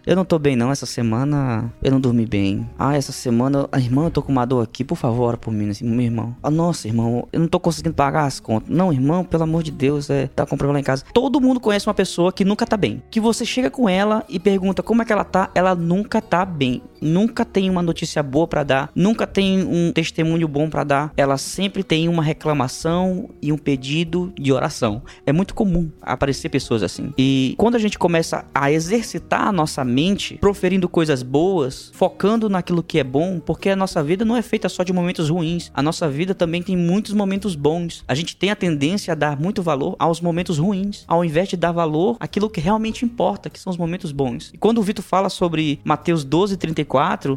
Eu 0.06 0.14
não 0.14 0.22
tô 0.22 0.38
bem 0.38 0.54
não 0.56 0.70
essa 0.70 0.84
semana. 0.84 1.72
Eu 1.82 1.90
não 1.90 1.98
dormi 1.98 2.26
bem. 2.26 2.68
Ah, 2.78 2.94
essa 2.94 3.12
semana, 3.12 3.66
a 3.72 3.78
irmã, 3.78 4.04
eu 4.04 4.10
tô 4.10 4.20
com 4.20 4.30
uma 4.30 4.44
dor 4.44 4.62
aqui, 4.62 4.84
por 4.84 4.96
favor, 4.96 5.24
ora 5.24 5.36
por 5.38 5.50
mim, 5.50 5.70
assim, 5.70 5.86
meu 5.86 6.04
irmão. 6.04 6.36
Ah, 6.42 6.50
nossa, 6.50 6.86
irmão, 6.86 7.26
eu 7.32 7.40
não 7.40 7.48
tô 7.48 7.58
conseguindo 7.58 7.94
pagar 7.94 8.26
as 8.26 8.38
contas. 8.38 8.68
Não, 8.68 8.92
irmão, 8.92 9.24
pelo 9.24 9.44
amor 9.44 9.62
de 9.62 9.70
Deus, 9.70 10.10
é, 10.10 10.26
tá 10.26 10.44
com 10.44 10.54
problema 10.54 10.74
lá 10.74 10.80
em 10.80 10.84
casa. 10.84 11.02
Todo 11.14 11.40
mundo 11.40 11.58
conhece 11.58 11.88
uma 11.88 11.94
pessoa 11.94 12.30
que 12.30 12.44
nunca 12.44 12.66
tá 12.66 12.76
bem. 12.76 13.02
Que 13.10 13.18
você 13.18 13.46
chega 13.46 13.70
com 13.70 13.88
ela 13.88 14.22
e 14.28 14.38
pergunta 14.38 14.82
como 14.82 15.00
é 15.00 15.06
que 15.06 15.12
ela 15.14 15.24
tá, 15.24 15.50
ela 15.54 15.74
nunca 15.74 16.20
tá 16.20 16.44
bem. 16.44 16.82
Nunca 17.04 17.44
tem 17.44 17.68
uma 17.68 17.82
notícia 17.82 18.22
boa 18.22 18.48
para 18.48 18.64
dar, 18.64 18.90
nunca 18.94 19.26
tem 19.26 19.62
um 19.62 19.92
testemunho 19.92 20.48
bom 20.48 20.70
para 20.70 20.84
dar. 20.84 21.12
Ela 21.16 21.36
sempre 21.36 21.84
tem 21.84 22.08
uma 22.08 22.22
reclamação 22.22 23.28
e 23.42 23.52
um 23.52 23.58
pedido 23.58 24.32
de 24.38 24.50
oração. 24.52 25.02
É 25.26 25.32
muito 25.32 25.54
comum 25.54 25.90
aparecer 26.00 26.48
pessoas 26.48 26.82
assim. 26.82 27.12
E 27.18 27.54
quando 27.58 27.74
a 27.74 27.78
gente 27.78 27.98
começa 27.98 28.46
a 28.54 28.72
exercitar 28.72 29.48
a 29.48 29.52
nossa 29.52 29.84
mente, 29.84 30.38
proferindo 30.38 30.88
coisas 30.88 31.22
boas, 31.22 31.90
focando 31.94 32.48
naquilo 32.48 32.82
que 32.82 32.98
é 32.98 33.04
bom, 33.04 33.38
porque 33.38 33.68
a 33.68 33.76
nossa 33.76 34.02
vida 34.02 34.24
não 34.24 34.36
é 34.36 34.40
feita 34.40 34.68
só 34.70 34.82
de 34.82 34.92
momentos 34.92 35.28
ruins. 35.28 35.70
A 35.74 35.82
nossa 35.82 36.08
vida 36.08 36.34
também 36.34 36.62
tem 36.62 36.76
muitos 36.76 37.12
momentos 37.12 37.54
bons. 37.54 38.02
A 38.08 38.14
gente 38.14 38.34
tem 38.34 38.50
a 38.50 38.56
tendência 38.56 39.12
a 39.12 39.14
dar 39.14 39.38
muito 39.38 39.62
valor 39.62 39.94
aos 39.98 40.22
momentos 40.22 40.56
ruins, 40.56 41.04
ao 41.06 41.22
invés 41.22 41.50
de 41.50 41.56
dar 41.56 41.72
valor 41.72 42.16
àquilo 42.18 42.48
que 42.48 42.60
realmente 42.60 43.04
importa, 43.04 43.50
que 43.50 43.60
são 43.60 43.70
os 43.70 43.76
momentos 43.76 44.10
bons. 44.10 44.50
E 44.54 44.58
quando 44.58 44.78
o 44.78 44.82
Vitor 44.82 45.04
fala 45.04 45.28
sobre 45.28 45.80
Mateus 45.84 46.24
12, 46.24 46.56
34, 46.56 46.93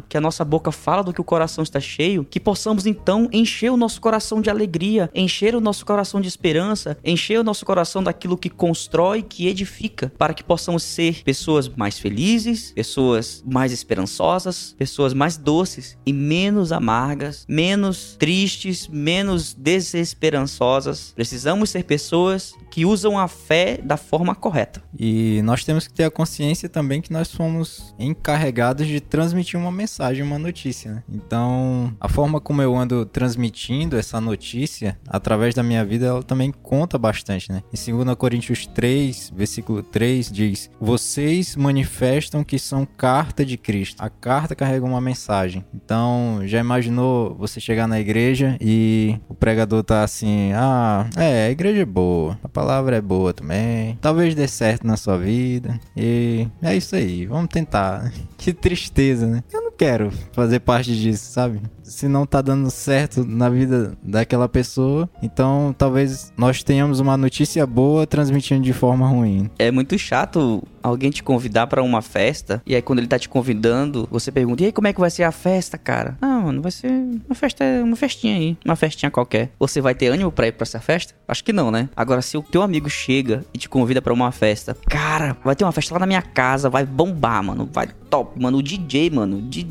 que 0.08 0.16
a 0.16 0.20
nossa 0.20 0.44
boca 0.44 0.70
fala 0.70 1.02
do 1.02 1.12
que 1.12 1.20
o 1.20 1.24
coração 1.24 1.62
está 1.62 1.80
cheio, 1.80 2.24
que 2.24 2.38
possamos 2.38 2.86
então 2.86 3.28
encher 3.32 3.70
o 3.70 3.76
nosso 3.76 4.00
coração 4.00 4.40
de 4.40 4.50
alegria, 4.50 5.10
encher 5.14 5.54
o 5.54 5.60
nosso 5.60 5.84
coração 5.84 6.20
de 6.20 6.28
esperança, 6.28 6.96
encher 7.04 7.40
o 7.40 7.44
nosso 7.44 7.66
coração 7.66 8.02
daquilo 8.02 8.36
que 8.36 8.48
constrói, 8.48 9.22
que 9.22 9.48
edifica, 9.48 10.12
para 10.16 10.32
que 10.32 10.44
possamos 10.44 10.82
ser 10.82 11.22
pessoas 11.24 11.68
mais 11.68 11.98
felizes, 11.98 12.72
pessoas 12.72 13.42
mais 13.46 13.72
esperançosas, 13.72 14.74
pessoas 14.78 15.12
mais 15.12 15.36
doces 15.36 15.98
e 16.06 16.12
menos 16.12 16.72
amargas, 16.72 17.44
menos 17.48 18.16
tristes, 18.18 18.86
menos 18.88 19.54
desesperançosas. 19.54 21.12
Precisamos 21.14 21.70
ser 21.70 21.84
pessoas 21.84 22.54
que 22.78 22.86
usam 22.86 23.18
a 23.18 23.26
fé 23.26 23.76
da 23.82 23.96
forma 23.96 24.36
correta. 24.36 24.80
E 24.96 25.42
nós 25.42 25.64
temos 25.64 25.88
que 25.88 25.92
ter 25.92 26.04
a 26.04 26.10
consciência 26.12 26.68
também 26.68 27.00
que 27.00 27.12
nós 27.12 27.26
somos 27.26 27.92
encarregados 27.98 28.86
de 28.86 29.00
transmitir 29.00 29.58
uma 29.58 29.72
mensagem, 29.72 30.22
uma 30.22 30.38
notícia. 30.38 30.92
Né? 30.92 31.02
Então, 31.12 31.92
a 31.98 32.08
forma 32.08 32.40
como 32.40 32.62
eu 32.62 32.76
ando 32.76 33.04
transmitindo 33.04 33.98
essa 33.98 34.20
notícia 34.20 34.96
através 35.08 35.56
da 35.56 35.62
minha 35.64 35.84
vida, 35.84 36.06
ela 36.06 36.22
também 36.22 36.52
conta 36.52 36.96
bastante, 36.96 37.50
né? 37.50 37.64
Em 37.72 38.04
2 38.04 38.14
Coríntios 38.14 38.64
3, 38.66 39.32
versículo 39.34 39.82
3 39.82 40.30
diz: 40.30 40.70
"Vocês 40.80 41.56
manifestam 41.56 42.44
que 42.44 42.60
são 42.60 42.86
carta 42.86 43.44
de 43.44 43.56
Cristo. 43.56 44.00
A 44.00 44.08
carta 44.08 44.54
carrega 44.54 44.86
uma 44.86 45.00
mensagem. 45.00 45.64
Então, 45.74 46.42
já 46.44 46.60
imaginou 46.60 47.34
você 47.34 47.58
chegar 47.58 47.88
na 47.88 47.98
igreja 47.98 48.56
e 48.60 49.18
o 49.28 49.34
pregador 49.34 49.82
tá 49.82 50.04
assim: 50.04 50.52
"Ah, 50.54 51.10
é, 51.16 51.46
a 51.48 51.50
igreja 51.50 51.82
é 51.82 51.84
boa. 51.84 52.38
A 52.44 52.48
palavra 52.48 52.67
é 52.96 53.00
boa 53.00 53.32
também. 53.32 53.98
Talvez 54.00 54.34
dê 54.34 54.46
certo 54.46 54.86
na 54.86 54.96
sua 54.96 55.18
vida." 55.18 55.78
E 55.96 56.46
é 56.62 56.76
isso 56.76 56.94
aí. 56.96 57.26
Vamos 57.26 57.48
tentar. 57.48 58.12
Que 58.38 58.52
tristeza, 58.52 59.26
né? 59.26 59.42
Eu 59.52 59.67
quero 59.78 60.10
fazer 60.32 60.58
parte 60.58 60.94
disso, 60.94 61.32
sabe? 61.32 61.62
Se 61.84 62.08
não 62.08 62.26
tá 62.26 62.42
dando 62.42 62.68
certo 62.70 63.24
na 63.24 63.48
vida 63.48 63.96
daquela 64.02 64.48
pessoa, 64.48 65.08
então 65.22 65.74
talvez 65.78 66.32
nós 66.36 66.62
tenhamos 66.62 66.98
uma 66.98 67.16
notícia 67.16 67.64
boa 67.64 68.06
transmitindo 68.06 68.62
de 68.62 68.72
forma 68.72 69.08
ruim. 69.08 69.48
É 69.58 69.70
muito 69.70 69.96
chato 69.96 70.62
alguém 70.82 71.10
te 71.10 71.22
convidar 71.22 71.66
para 71.66 71.82
uma 71.82 72.02
festa 72.02 72.60
e 72.66 72.74
aí 72.74 72.82
quando 72.82 72.98
ele 72.98 73.06
tá 73.06 73.18
te 73.18 73.28
convidando, 73.28 74.06
você 74.10 74.32
pergunta: 74.32 74.62
"E 74.62 74.66
aí 74.66 74.72
como 74.72 74.88
é 74.88 74.92
que 74.92 75.00
vai 75.00 75.10
ser 75.10 75.22
a 75.22 75.32
festa, 75.32 75.78
cara?" 75.78 76.18
"Ah, 76.20 76.40
mano, 76.40 76.60
vai 76.60 76.72
ser 76.72 76.90
uma 77.26 77.34
festa, 77.34 77.64
uma 77.82 77.96
festinha 77.96 78.36
aí, 78.36 78.56
uma 78.64 78.76
festinha 78.76 79.10
qualquer." 79.10 79.50
Você 79.58 79.80
vai 79.80 79.94
ter 79.94 80.08
ânimo 80.08 80.32
para 80.32 80.48
ir 80.48 80.52
para 80.52 80.64
essa 80.64 80.80
festa? 80.80 81.14
Acho 81.26 81.44
que 81.44 81.52
não, 81.52 81.70
né? 81.70 81.88
Agora 81.96 82.20
se 82.20 82.36
o 82.36 82.42
teu 82.42 82.62
amigo 82.62 82.90
chega 82.90 83.44
e 83.54 83.58
te 83.58 83.68
convida 83.68 84.02
para 84.02 84.12
uma 84.12 84.32
festa, 84.32 84.76
cara, 84.88 85.36
vai 85.44 85.54
ter 85.54 85.64
uma 85.64 85.72
festa 85.72 85.94
lá 85.94 86.00
na 86.00 86.06
minha 86.06 86.22
casa, 86.22 86.68
vai 86.68 86.84
bombar, 86.84 87.42
mano, 87.44 87.68
vai 87.72 87.88
top, 88.10 88.40
mano, 88.40 88.58
o 88.58 88.62
DJ, 88.62 89.10
mano, 89.10 89.38
o 89.38 89.42
DJ 89.42 89.67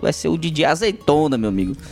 vai 0.00 0.12
ser 0.12 0.28
o 0.28 0.36
DJ 0.36 0.64
azeitona, 0.64 1.36
meu 1.36 1.48
amigo. 1.48 1.76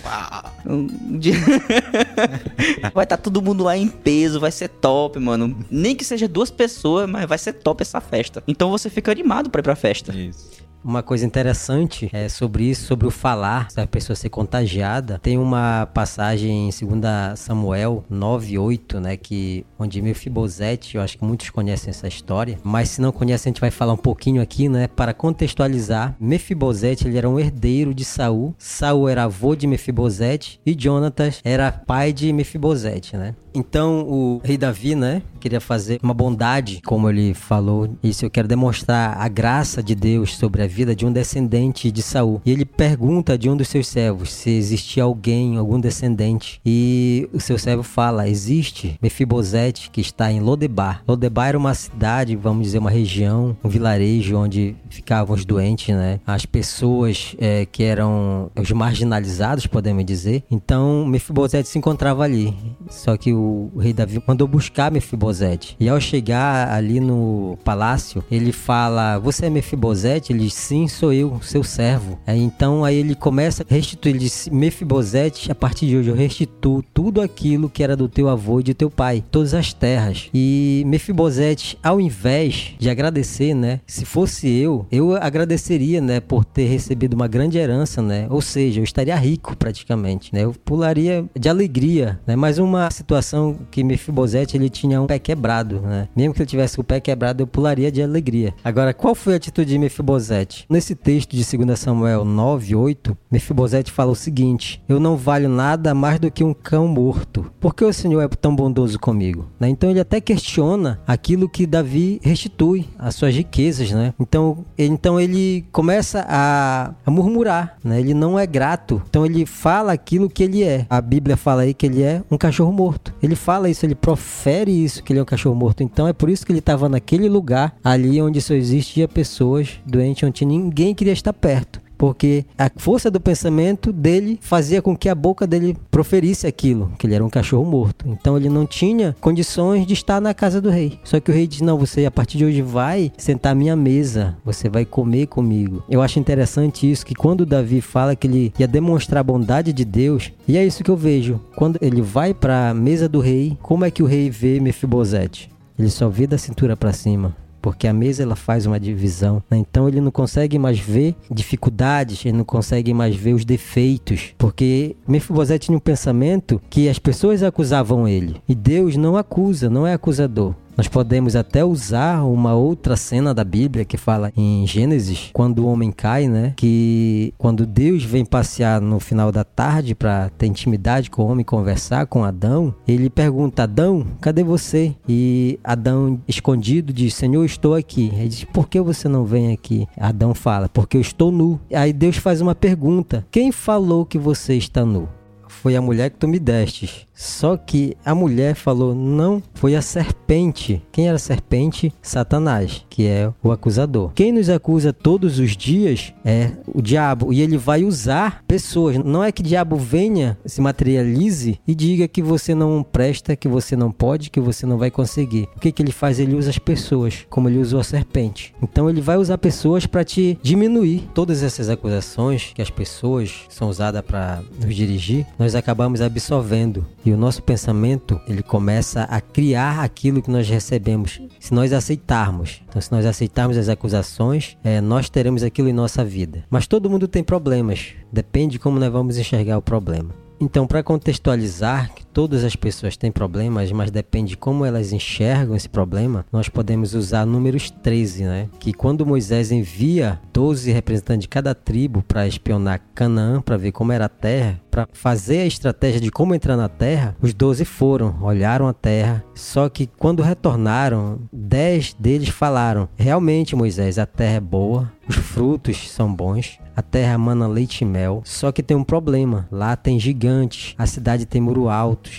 vai 2.95 3.05
estar 3.05 3.17
tá 3.17 3.17
todo 3.17 3.43
mundo 3.43 3.65
lá 3.65 3.77
em 3.77 3.89
peso, 3.89 4.41
vai 4.41 4.51
ser 4.51 4.69
top, 4.69 5.19
mano. 5.19 5.57
Nem 5.71 5.95
que 5.95 6.05
seja 6.05 6.29
duas 6.29 6.51
pessoas, 6.51 7.09
mas 7.09 7.27
vai 7.27 7.39
ser 7.39 7.55
top 7.55 7.83
essa 7.83 8.01
festa. 8.01 8.43
Então 8.47 8.71
você 8.71 8.89
fica 8.89 9.13
animado 9.13 9.51
para 9.51 9.61
ir 9.61 9.65
pra 9.65 9.77
festa. 9.77 10.17
Isso. 10.17 10.64
Uma 10.85 11.03
coisa 11.03 11.25
interessante 11.25 12.11
é 12.13 12.29
sobre 12.29 12.65
isso, 12.65 12.85
sobre 12.85 13.07
o 13.07 13.11
falar, 13.11 13.71
se 13.71 13.81
a 13.81 13.87
pessoa 13.87 14.15
ser 14.15 14.29
contagiada. 14.29 15.19
Tem 15.19 15.39
uma 15.39 15.87
passagem 15.87 16.69
em 16.69 16.71
2 16.71 17.39
Samuel 17.39 18.05
9:8, 18.11 19.01
né, 19.01 19.17
que 19.17 19.65
onde 19.79 20.03
Mefibosete, 20.03 20.97
eu 20.97 21.03
acho 21.03 21.17
que 21.17 21.25
muitos 21.25 21.49
conhecem 21.49 21.89
essa 21.89 22.07
história, 22.07 22.59
mas 22.63 22.91
se 22.91 23.01
não 23.01 23.13
conhecem, 23.13 23.49
a 23.49 23.53
gente 23.53 23.63
vai 23.63 23.71
falar 23.71 23.95
um 23.95 23.97
pouquinho 23.97 24.43
aqui, 24.43 24.69
né, 24.69 24.87
para 24.87 25.15
contextualizar. 25.15 26.15
Mefibosete, 26.21 27.09
ele 27.09 27.17
era 27.17 27.31
um 27.31 27.41
herdeiro 27.41 27.95
de 27.95 28.05
Saul. 28.05 28.55
Saul 28.59 29.09
era 29.09 29.25
avô 29.25 29.57
de 29.57 29.67
Mefibosete 29.67 30.61
e 30.67 30.77
Jonatas 30.79 31.41
era 31.43 31.73
pai 31.73 32.13
de 32.13 32.31
Mefibosete, 32.31 33.17
né? 33.17 33.35
Então 33.55 34.07
o 34.09 34.41
rei 34.43 34.59
Davi, 34.59 34.95
né, 34.95 35.23
queria 35.45 35.61
fazer 35.61 36.01
uma 36.03 36.15
bondade, 36.15 36.81
como 36.85 37.09
ele 37.11 37.35
falou. 37.35 37.89
Isso 38.03 38.25
eu 38.25 38.31
quero 38.31 38.49
demonstrar 38.49 39.17
a 39.19 39.29
graça 39.29 39.83
de 39.83 39.95
Deus 39.95 40.37
sobre 40.37 40.63
a 40.63 40.67
vida 40.67 40.97
de 40.97 41.05
um 41.05 41.13
descendente 41.13 41.91
de 41.93 42.03
Saul. 42.03 42.41
E 42.47 42.51
ele 42.51 42.65
pergunta 42.65 43.37
de 43.37 43.51
um 43.51 43.57
dos 43.57 43.69
seus 43.69 43.87
servos 43.87 44.33
se 44.33 44.49
existia 44.49 45.03
alguém, 45.03 45.59
algum 45.59 45.79
descendente. 45.79 46.61
E 46.65 47.29
o 47.33 47.39
seu 47.41 47.59
servo 47.59 47.83
fala: 47.83 48.27
existe 48.27 48.99
Mefibosete 49.03 49.91
que 49.91 50.01
está 50.01 50.33
em 50.33 50.41
Lodebar. 50.41 51.03
Lodebar 51.07 51.49
era 51.49 51.59
uma 51.59 51.75
cidade, 51.75 52.35
vamos 52.35 52.65
dizer, 52.65 52.79
uma 52.79 52.91
região, 52.91 53.55
um 53.63 53.69
vilarejo 53.69 54.39
onde 54.39 54.75
ficavam 54.89 55.37
os 55.37 55.45
doentes, 55.45 55.95
né? 55.95 56.21
As 56.27 56.47
pessoas 56.47 57.37
é, 57.39 57.67
que 57.67 57.83
eram 57.83 58.51
os 58.59 58.71
marginalizados, 58.73 59.67
podemos 59.67 60.07
dizer. 60.07 60.43
Então 60.51 61.05
Mefibosete 61.05 61.69
se 61.69 61.79
encontrava 61.79 62.25
ali. 62.25 62.57
Só 62.89 63.15
que 63.17 63.35
o 63.45 63.79
rei 63.79 63.93
Davi 63.93 64.23
mandou 64.27 64.47
buscar 64.47 64.91
Mefibosete. 64.91 65.77
E 65.79 65.89
ao 65.89 66.01
chegar 66.01 66.71
ali 66.71 67.01
no 67.01 67.59
palácio, 67.65 68.25
ele 68.31 68.53
fala: 68.53 69.19
Você 69.19 69.47
é 69.47 69.51
Mefibosete? 69.51 70.33
Ele 70.33 70.45
diz: 70.45 70.55
Sim, 70.55 70.89
sou 70.89 71.13
eu, 71.13 71.41
seu 71.43 71.63
servo. 71.63 72.19
Então 72.27 72.85
aí 72.85 72.97
ele 72.97 73.15
começa 73.15 73.65
a 73.69 73.75
restituir. 73.75 74.15
Ele 74.15 74.25
diz: 74.25 74.49
Mefibosete, 74.51 75.51
a 75.51 75.55
partir 75.55 75.87
de 75.87 75.97
hoje 75.97 76.11
eu 76.11 76.15
restituo 76.15 76.83
tudo 76.95 77.21
aquilo 77.21 77.69
que 77.69 77.83
era 77.83 77.97
do 77.97 78.09
teu 78.09 78.29
avô 78.29 78.61
e 78.61 78.63
de 78.63 78.75
teu 78.75 78.91
pai, 78.91 79.23
todas 79.31 79.55
as 79.55 79.73
terras. 79.73 80.29
E 80.33 80.83
Mefibosete, 80.87 81.79
ao 81.83 82.01
invés 82.01 82.75
de 82.79 82.89
agradecer, 82.89 83.55
né? 83.55 83.81
Se 83.87 84.05
fosse 84.05 84.49
eu, 84.49 84.87
eu 84.91 85.15
agradeceria, 85.17 86.01
né? 86.01 86.21
Por 86.21 86.45
ter 86.45 86.67
recebido 86.67 87.15
uma 87.15 87.29
grande 87.29 87.59
herança, 87.59 88.01
né? 88.01 88.27
Ou 88.31 88.41
seja, 88.41 88.81
eu 88.81 88.85
estaria 88.85 89.17
rico 89.17 89.57
praticamente, 89.57 90.33
né? 90.33 90.45
Eu 90.45 90.55
pularia 90.65 91.25
de 91.39 91.49
alegria, 91.49 92.21
né? 92.27 92.37
Mas 92.37 92.59
uma 92.59 92.91
situação 92.91 93.34
que 93.71 93.85
Mefibosete 93.85 94.57
ele 94.57 94.69
tinha 94.69 95.01
um 95.01 95.07
pé 95.07 95.19
quebrado, 95.19 95.81
né? 95.81 96.09
Mesmo 96.15 96.35
que 96.35 96.41
ele 96.41 96.49
tivesse 96.49 96.81
o 96.81 96.85
pé 96.85 97.01
quebrado, 97.01 97.43
eu 97.43 97.47
pularia 97.47 97.91
de 97.91 98.03
alegria. 98.03 98.55
Agora, 98.65 98.95
qual 98.95 99.15
foi 99.15 99.35
a 99.35 99.37
atitude 99.37 99.71
de 99.71 99.79
Mefibosete? 99.79 100.67
Nesse 100.69 100.95
texto 100.95 101.37
de 101.37 101.57
2 101.57 101.79
Samuel 101.79 102.25
9, 102.25 102.75
8, 102.75 103.17
Mefibosete 103.31 103.91
fala 103.91 104.13
o 104.13 104.17
seguinte: 104.17 104.83
Eu 104.89 104.99
não 104.99 105.17
valho 105.17 105.49
nada 105.49 105.95
mais 105.95 106.19
do 106.19 106.31
que 106.31 106.45
um 106.45 106.55
cão 106.55 106.87
morto. 106.89 107.51
Por 107.61 107.75
que 107.75 107.85
o 107.85 107.93
Senhor 107.93 108.21
é 108.21 108.29
tão 108.29 108.55
bondoso 108.55 108.99
comigo? 108.99 109.49
Né? 109.59 109.69
Então 109.69 109.91
ele 109.91 110.01
até 110.01 110.21
questiona 110.21 111.01
aquilo 111.07 111.49
que 111.49 111.67
Davi 111.67 112.21
restitui, 112.23 112.89
as 112.99 113.15
suas 113.15 113.35
riquezas, 113.35 113.91
né? 113.91 114.15
Então, 114.19 114.65
então 114.79 115.21
ele 115.21 115.65
começa 115.73 116.25
a, 116.29 116.95
a 117.05 117.11
murmurar, 117.11 117.77
né? 117.83 118.01
Ele 118.01 118.15
não 118.15 118.39
é 118.39 118.47
grato. 118.47 119.03
Então 119.09 119.25
ele 119.25 119.47
fala 119.47 119.93
aquilo 119.93 120.29
que 120.29 120.43
ele 120.43 120.63
é. 120.63 120.87
A 120.89 121.01
Bíblia 121.01 121.37
fala 121.37 121.63
aí 121.63 121.75
que 121.75 121.87
ele 121.87 122.03
é 122.03 122.23
um 122.31 122.37
cachorro 122.37 122.73
morto. 122.73 123.15
Ele 123.25 123.35
fala 123.35 123.71
isso, 123.71 123.87
ele 123.87 123.95
profere 123.95 124.71
isso, 124.71 125.03
que 125.03 125.13
ele 125.13 125.21
é 125.21 125.23
um 125.23 125.27
cachorro 125.27 125.55
morto. 125.55 125.83
Então 125.83 126.07
é 126.07 126.13
por 126.13 126.29
isso 126.29 126.45
que 126.45 126.53
ele 126.53 126.59
estava 126.59 126.89
naquele 126.89 127.29
lugar, 127.29 127.75
ali 127.83 128.21
onde 128.21 128.41
só 128.41 128.53
existia 128.55 129.09
pessoas 129.09 129.81
doentes, 129.87 130.29
onde 130.29 130.45
ninguém 130.45 130.95
queria 130.95 131.13
estar 131.13 131.33
perto 131.33 131.84
porque 132.05 132.45
a 132.59 132.71
força 132.77 133.11
do 133.11 133.19
pensamento 133.19 133.91
dele 133.91 134.39
fazia 134.43 134.83
com 134.83 134.95
que 134.95 135.09
a 135.09 135.15
boca 135.15 135.47
dele 135.47 135.75
proferisse 135.91 136.47
aquilo, 136.47 136.93
que 136.99 137.07
ele 137.07 137.15
era 137.15 137.25
um 137.25 137.31
cachorro 137.31 137.65
morto. 137.65 138.05
Então 138.07 138.37
ele 138.37 138.51
não 138.51 138.67
tinha 138.67 139.17
condições 139.23 139.87
de 139.87 139.95
estar 139.95 140.21
na 140.21 140.35
casa 140.35 140.61
do 140.61 140.69
rei. 140.69 140.99
Só 141.03 141.19
que 141.19 141.31
o 141.31 141.35
rei 141.35 141.47
diz: 141.47 141.63
Não, 141.63 141.79
você 141.79 142.05
a 142.05 142.11
partir 142.11 142.37
de 142.37 142.45
hoje 142.45 142.61
vai 142.61 143.11
sentar 143.17 143.53
à 143.53 143.55
minha 143.55 143.75
mesa, 143.75 144.37
você 144.45 144.69
vai 144.69 144.85
comer 144.85 145.29
comigo. 145.29 145.83
Eu 145.89 146.03
acho 146.03 146.19
interessante 146.19 146.91
isso, 146.91 147.07
que 147.07 147.15
quando 147.15 147.47
Davi 147.47 147.81
fala 147.81 148.15
que 148.15 148.27
ele 148.27 148.53
ia 148.59 148.69
demonstrar 148.69 149.21
a 149.21 149.25
bondade 149.25 149.73
de 149.73 149.85
Deus, 149.87 150.31
e 150.47 150.59
é 150.59 150.67
isso 150.67 150.85
que 150.85 150.91
eu 150.91 150.97
vejo. 150.99 151.41
Quando 151.57 151.79
ele 151.81 152.03
vai 152.03 152.35
para 152.35 152.69
a 152.69 152.75
mesa 152.75 153.09
do 153.09 153.19
rei, 153.19 153.57
como 153.63 153.83
é 153.83 153.91
que 153.91 154.03
o 154.03 154.07
rei 154.07 154.29
vê 154.29 154.61
Mefibosete? 154.61 155.51
Ele 155.79 155.89
só 155.89 156.11
vê 156.11 156.27
da 156.27 156.37
cintura 156.37 156.77
para 156.77 156.93
cima 156.93 157.35
porque 157.65 157.89
a 157.89 157.95
mesa 157.95 158.23
ela 158.23 158.37
faz 158.37 158.67
uma 158.67 158.79
divisão. 158.79 159.43
Né? 159.51 159.57
Então 159.57 159.89
ele 159.89 159.99
não 159.99 160.11
consegue 160.11 160.59
mais 160.59 160.79
ver 160.79 161.17
dificuldades, 161.31 162.23
ele 162.27 162.37
não 162.37 162.45
consegue 162.45 162.93
mais 162.93 163.17
ver 163.17 163.33
os 163.33 163.43
defeitos, 163.43 164.35
porque 164.37 164.95
Mefibosete 165.09 165.69
tinha 165.69 165.79
um 165.79 165.81
pensamento 165.81 166.61
que 166.69 166.91
as 166.91 166.99
pessoas 166.99 167.43
acusavam 167.43 168.07
ele 168.07 168.37
e 168.47 168.55
Deus 168.55 168.97
não 168.97 169.17
acusa, 169.17 169.71
não 169.71 169.87
é 169.87 169.95
acusador. 169.95 170.55
Nós 170.77 170.89
podemos 170.89 171.37
até 171.37 171.65
usar 171.65 172.23
uma 172.25 172.55
outra 172.55 172.97
cena 172.97 173.33
da 173.33 173.45
Bíblia 173.45 173.85
que 173.85 173.97
fala 173.97 174.33
em 174.37 174.67
Gênesis, 174.67 175.31
quando 175.33 175.61
o 175.61 175.67
homem 175.67 175.93
cai, 175.93 176.27
né? 176.27 176.53
Que 176.57 177.33
quando 177.39 177.65
Deus 177.65 178.03
vem 178.03 178.25
passear 178.25 178.81
no 178.81 178.99
final 178.99 179.31
da 179.31 179.45
tarde 179.45 179.95
para 179.95 180.31
ter 180.31 180.47
intimidade 180.47 181.11
com 181.11 181.23
o 181.23 181.29
homem, 181.29 181.45
conversar 181.45 182.07
com 182.07 182.25
Adão, 182.25 182.75
ele 182.89 183.09
pergunta: 183.09 183.63
Adão, 183.63 184.05
cadê 184.21 184.43
você? 184.43 184.95
E 185.09 185.61
Adão, 185.63 186.21
escondido, 186.27 186.93
diz: 186.93 187.15
Senhor, 187.15 187.45
estou 187.45 187.75
aqui. 187.75 188.11
Ele 188.15 188.29
diz: 188.29 188.45
Por 188.45 188.69
que 188.69 188.81
você 188.81 189.09
não 189.09 189.25
vem 189.25 189.53
aqui? 189.53 189.87
Adão 189.97 190.35
fala: 190.35 190.69
Porque 190.69 190.97
eu 190.97 191.01
estou 191.01 191.31
nu. 191.31 191.61
Aí 191.73 191.93
Deus 191.93 192.17
faz 192.17 192.41
uma 192.41 192.55
pergunta: 192.55 193.25
Quem 193.31 193.53
falou 193.53 194.05
que 194.05 194.19
você 194.19 194.55
está 194.55 194.85
nu? 194.85 195.09
Foi 195.47 195.77
a 195.77 195.81
mulher 195.81 196.11
que 196.11 196.19
tu 196.19 196.27
me 196.29 196.39
destes. 196.39 197.07
Só 197.15 197.57
que 197.57 197.97
a 198.05 198.15
mulher 198.15 198.55
falou: 198.55 198.95
não, 198.95 199.43
foi 199.55 199.77
a 199.77 199.83
serpente. 199.83 200.83
Quem 200.91 201.07
era 201.07 201.17
a 201.17 201.19
serpente? 201.19 201.93
Satanás, 202.03 202.85
que 202.91 203.07
é 203.07 203.33
o 203.43 203.53
acusador. 203.53 204.13
Quem 204.15 204.33
nos 204.33 204.51
acusa 204.51 204.93
todos 204.93 205.39
os 205.39 205.57
dias 205.57 206.13
é 206.25 206.51
o 206.67 206.83
diabo. 206.83 207.33
E 207.33 207.41
ele 207.41 207.57
vai 207.57 207.85
usar 207.85 208.43
pessoas. 208.47 208.99
Não 208.99 209.23
é 209.23 209.31
que 209.31 209.41
o 209.41 209.45
diabo 209.45 209.77
venha, 209.77 210.37
se 210.45 210.61
materialize 210.61 211.61
e 211.67 211.75
diga 211.75 212.09
que 212.09 212.23
você 212.23 212.55
não 212.55 212.83
presta, 212.83 213.37
que 213.37 213.49
você 213.49 213.77
não 213.77 213.93
pode, 213.93 214.31
que 214.31 214.41
você 214.41 214.67
não 214.67 214.77
vai 214.77 214.91
conseguir. 214.91 215.49
O 215.57 215.61
que, 215.61 215.71
que 215.71 215.83
ele 215.83 215.93
faz? 215.93 216.19
Ele 216.19 216.35
usa 216.35 216.51
as 216.51 216.59
pessoas, 216.59 217.27
como 217.31 217.49
ele 217.49 217.59
usou 217.59 217.81
a 217.81 217.85
serpente. 217.85 218.55
Então 218.63 218.91
ele 218.91 219.01
vai 219.01 219.17
usar 219.17 219.39
pessoas 219.39 219.87
para 219.87 220.05
te 220.05 220.39
diminuir. 220.43 221.09
Todas 221.15 221.43
essas 221.43 221.69
acusações 221.69 222.53
que 222.55 222.63
as 222.63 222.71
pessoas 222.71 223.43
são 223.49 223.69
usadas 223.69 224.03
para 224.03 224.43
nos 224.61 224.75
dirigir, 224.75 225.27
nós 225.39 225.55
acabamos 225.55 226.01
absorvendo 226.01 226.85
E 227.05 227.13
o 227.13 227.17
nosso 227.19 227.43
pensamento, 227.43 228.19
ele 228.27 228.43
começa 228.43 229.03
a 229.03 229.21
criar 229.21 229.81
aquilo 229.81 230.23
que 230.23 230.31
nós 230.31 230.49
recebemos, 230.49 231.21
se 231.39 231.53
nós 231.53 231.73
aceitarmos. 231.73 232.63
Então, 232.67 232.81
se 232.81 232.91
nós 232.91 233.05
aceitarmos 233.05 233.59
as 233.59 233.69
acusações, 233.69 234.57
é, 234.65 234.81
nós 234.81 235.11
teremos 235.11 235.43
aquilo 235.43 235.69
em 235.69 235.73
nossa 235.73 236.03
vida. 236.03 236.45
Mas 236.49 236.67
todo 236.67 236.89
mundo 236.89 237.07
tem 237.07 237.23
problemas, 237.23 237.93
depende 238.11 238.53
de 238.53 238.59
como 238.59 238.79
nós 238.79 238.91
vamos 238.91 239.19
enxergar 239.19 239.59
o 239.59 239.63
problema. 239.63 240.11
Então, 240.41 240.67
para 240.67 240.83
contextualizar 240.83 241.91
todas 242.15 242.45
as 242.45 242.55
pessoas 242.55 242.97
têm 242.97 243.11
problemas, 243.11 243.73
mas 243.73 243.91
depende 243.91 244.31
de 244.31 244.37
como 244.37 244.65
elas 244.65 244.93
enxergam 244.93 245.57
esse 245.57 245.69
problema, 245.69 246.25
nós 246.33 246.49
podemos 246.49 246.95
usar 246.95 247.27
números 247.27 247.71
13, 247.71 248.25
né? 248.25 248.49
Que 248.61 248.73
quando 248.73 249.05
Moisés 249.05 249.51
envia 249.51 250.21
12 250.33 250.71
representantes 250.71 251.23
de 251.23 251.29
cada 251.29 251.55
tribo 251.55 252.03
para 252.07 252.27
espionar 252.29 252.81
Canaã, 252.95 253.43
para 253.43 253.57
ver 253.57 253.73
como 253.73 253.91
era 253.91 254.05
a 254.05 254.09
terra, 254.09 254.61
para 254.71 254.89
fazer 254.93 255.41
a 255.41 255.47
estratégia 255.47 256.01
de 256.01 256.11
como 256.11 256.35
entrar 256.35 256.57
na 256.57 256.69
terra, 256.69 257.17
os 257.21 257.35
12 257.35 257.65
foram, 257.65 258.17
olharam 258.23 258.69
a 258.69 258.73
terra, 258.73 259.25
só 259.35 259.69
que 259.69 259.89
quando 259.99 260.23
retornaram, 260.23 261.19
10 261.33 261.95
deles 261.99 262.29
falaram: 262.29 262.89
"Realmente, 262.97 263.57
Moisés, 263.57 263.99
a 263.99 264.07
terra 264.07 264.37
é 264.37 264.41
boa, 264.41 264.93
os 265.09 265.17
frutos 265.17 265.91
são 265.91 266.15
bons, 266.15 266.59
a 266.77 266.83
terra 266.83 267.17
mana 267.19 267.47
leite 267.47 267.83
e 267.83 267.85
mel. 267.85 268.23
Só 268.25 268.51
que 268.51 268.63
tem 268.63 268.77
um 268.77 268.85
problema. 268.85 269.47
Lá 269.51 269.77
tem 269.77 269.99
gigantes, 270.01 270.75
a 270.79 270.87
cidade 270.87 271.27
tem 271.27 271.41
muro 271.41 271.69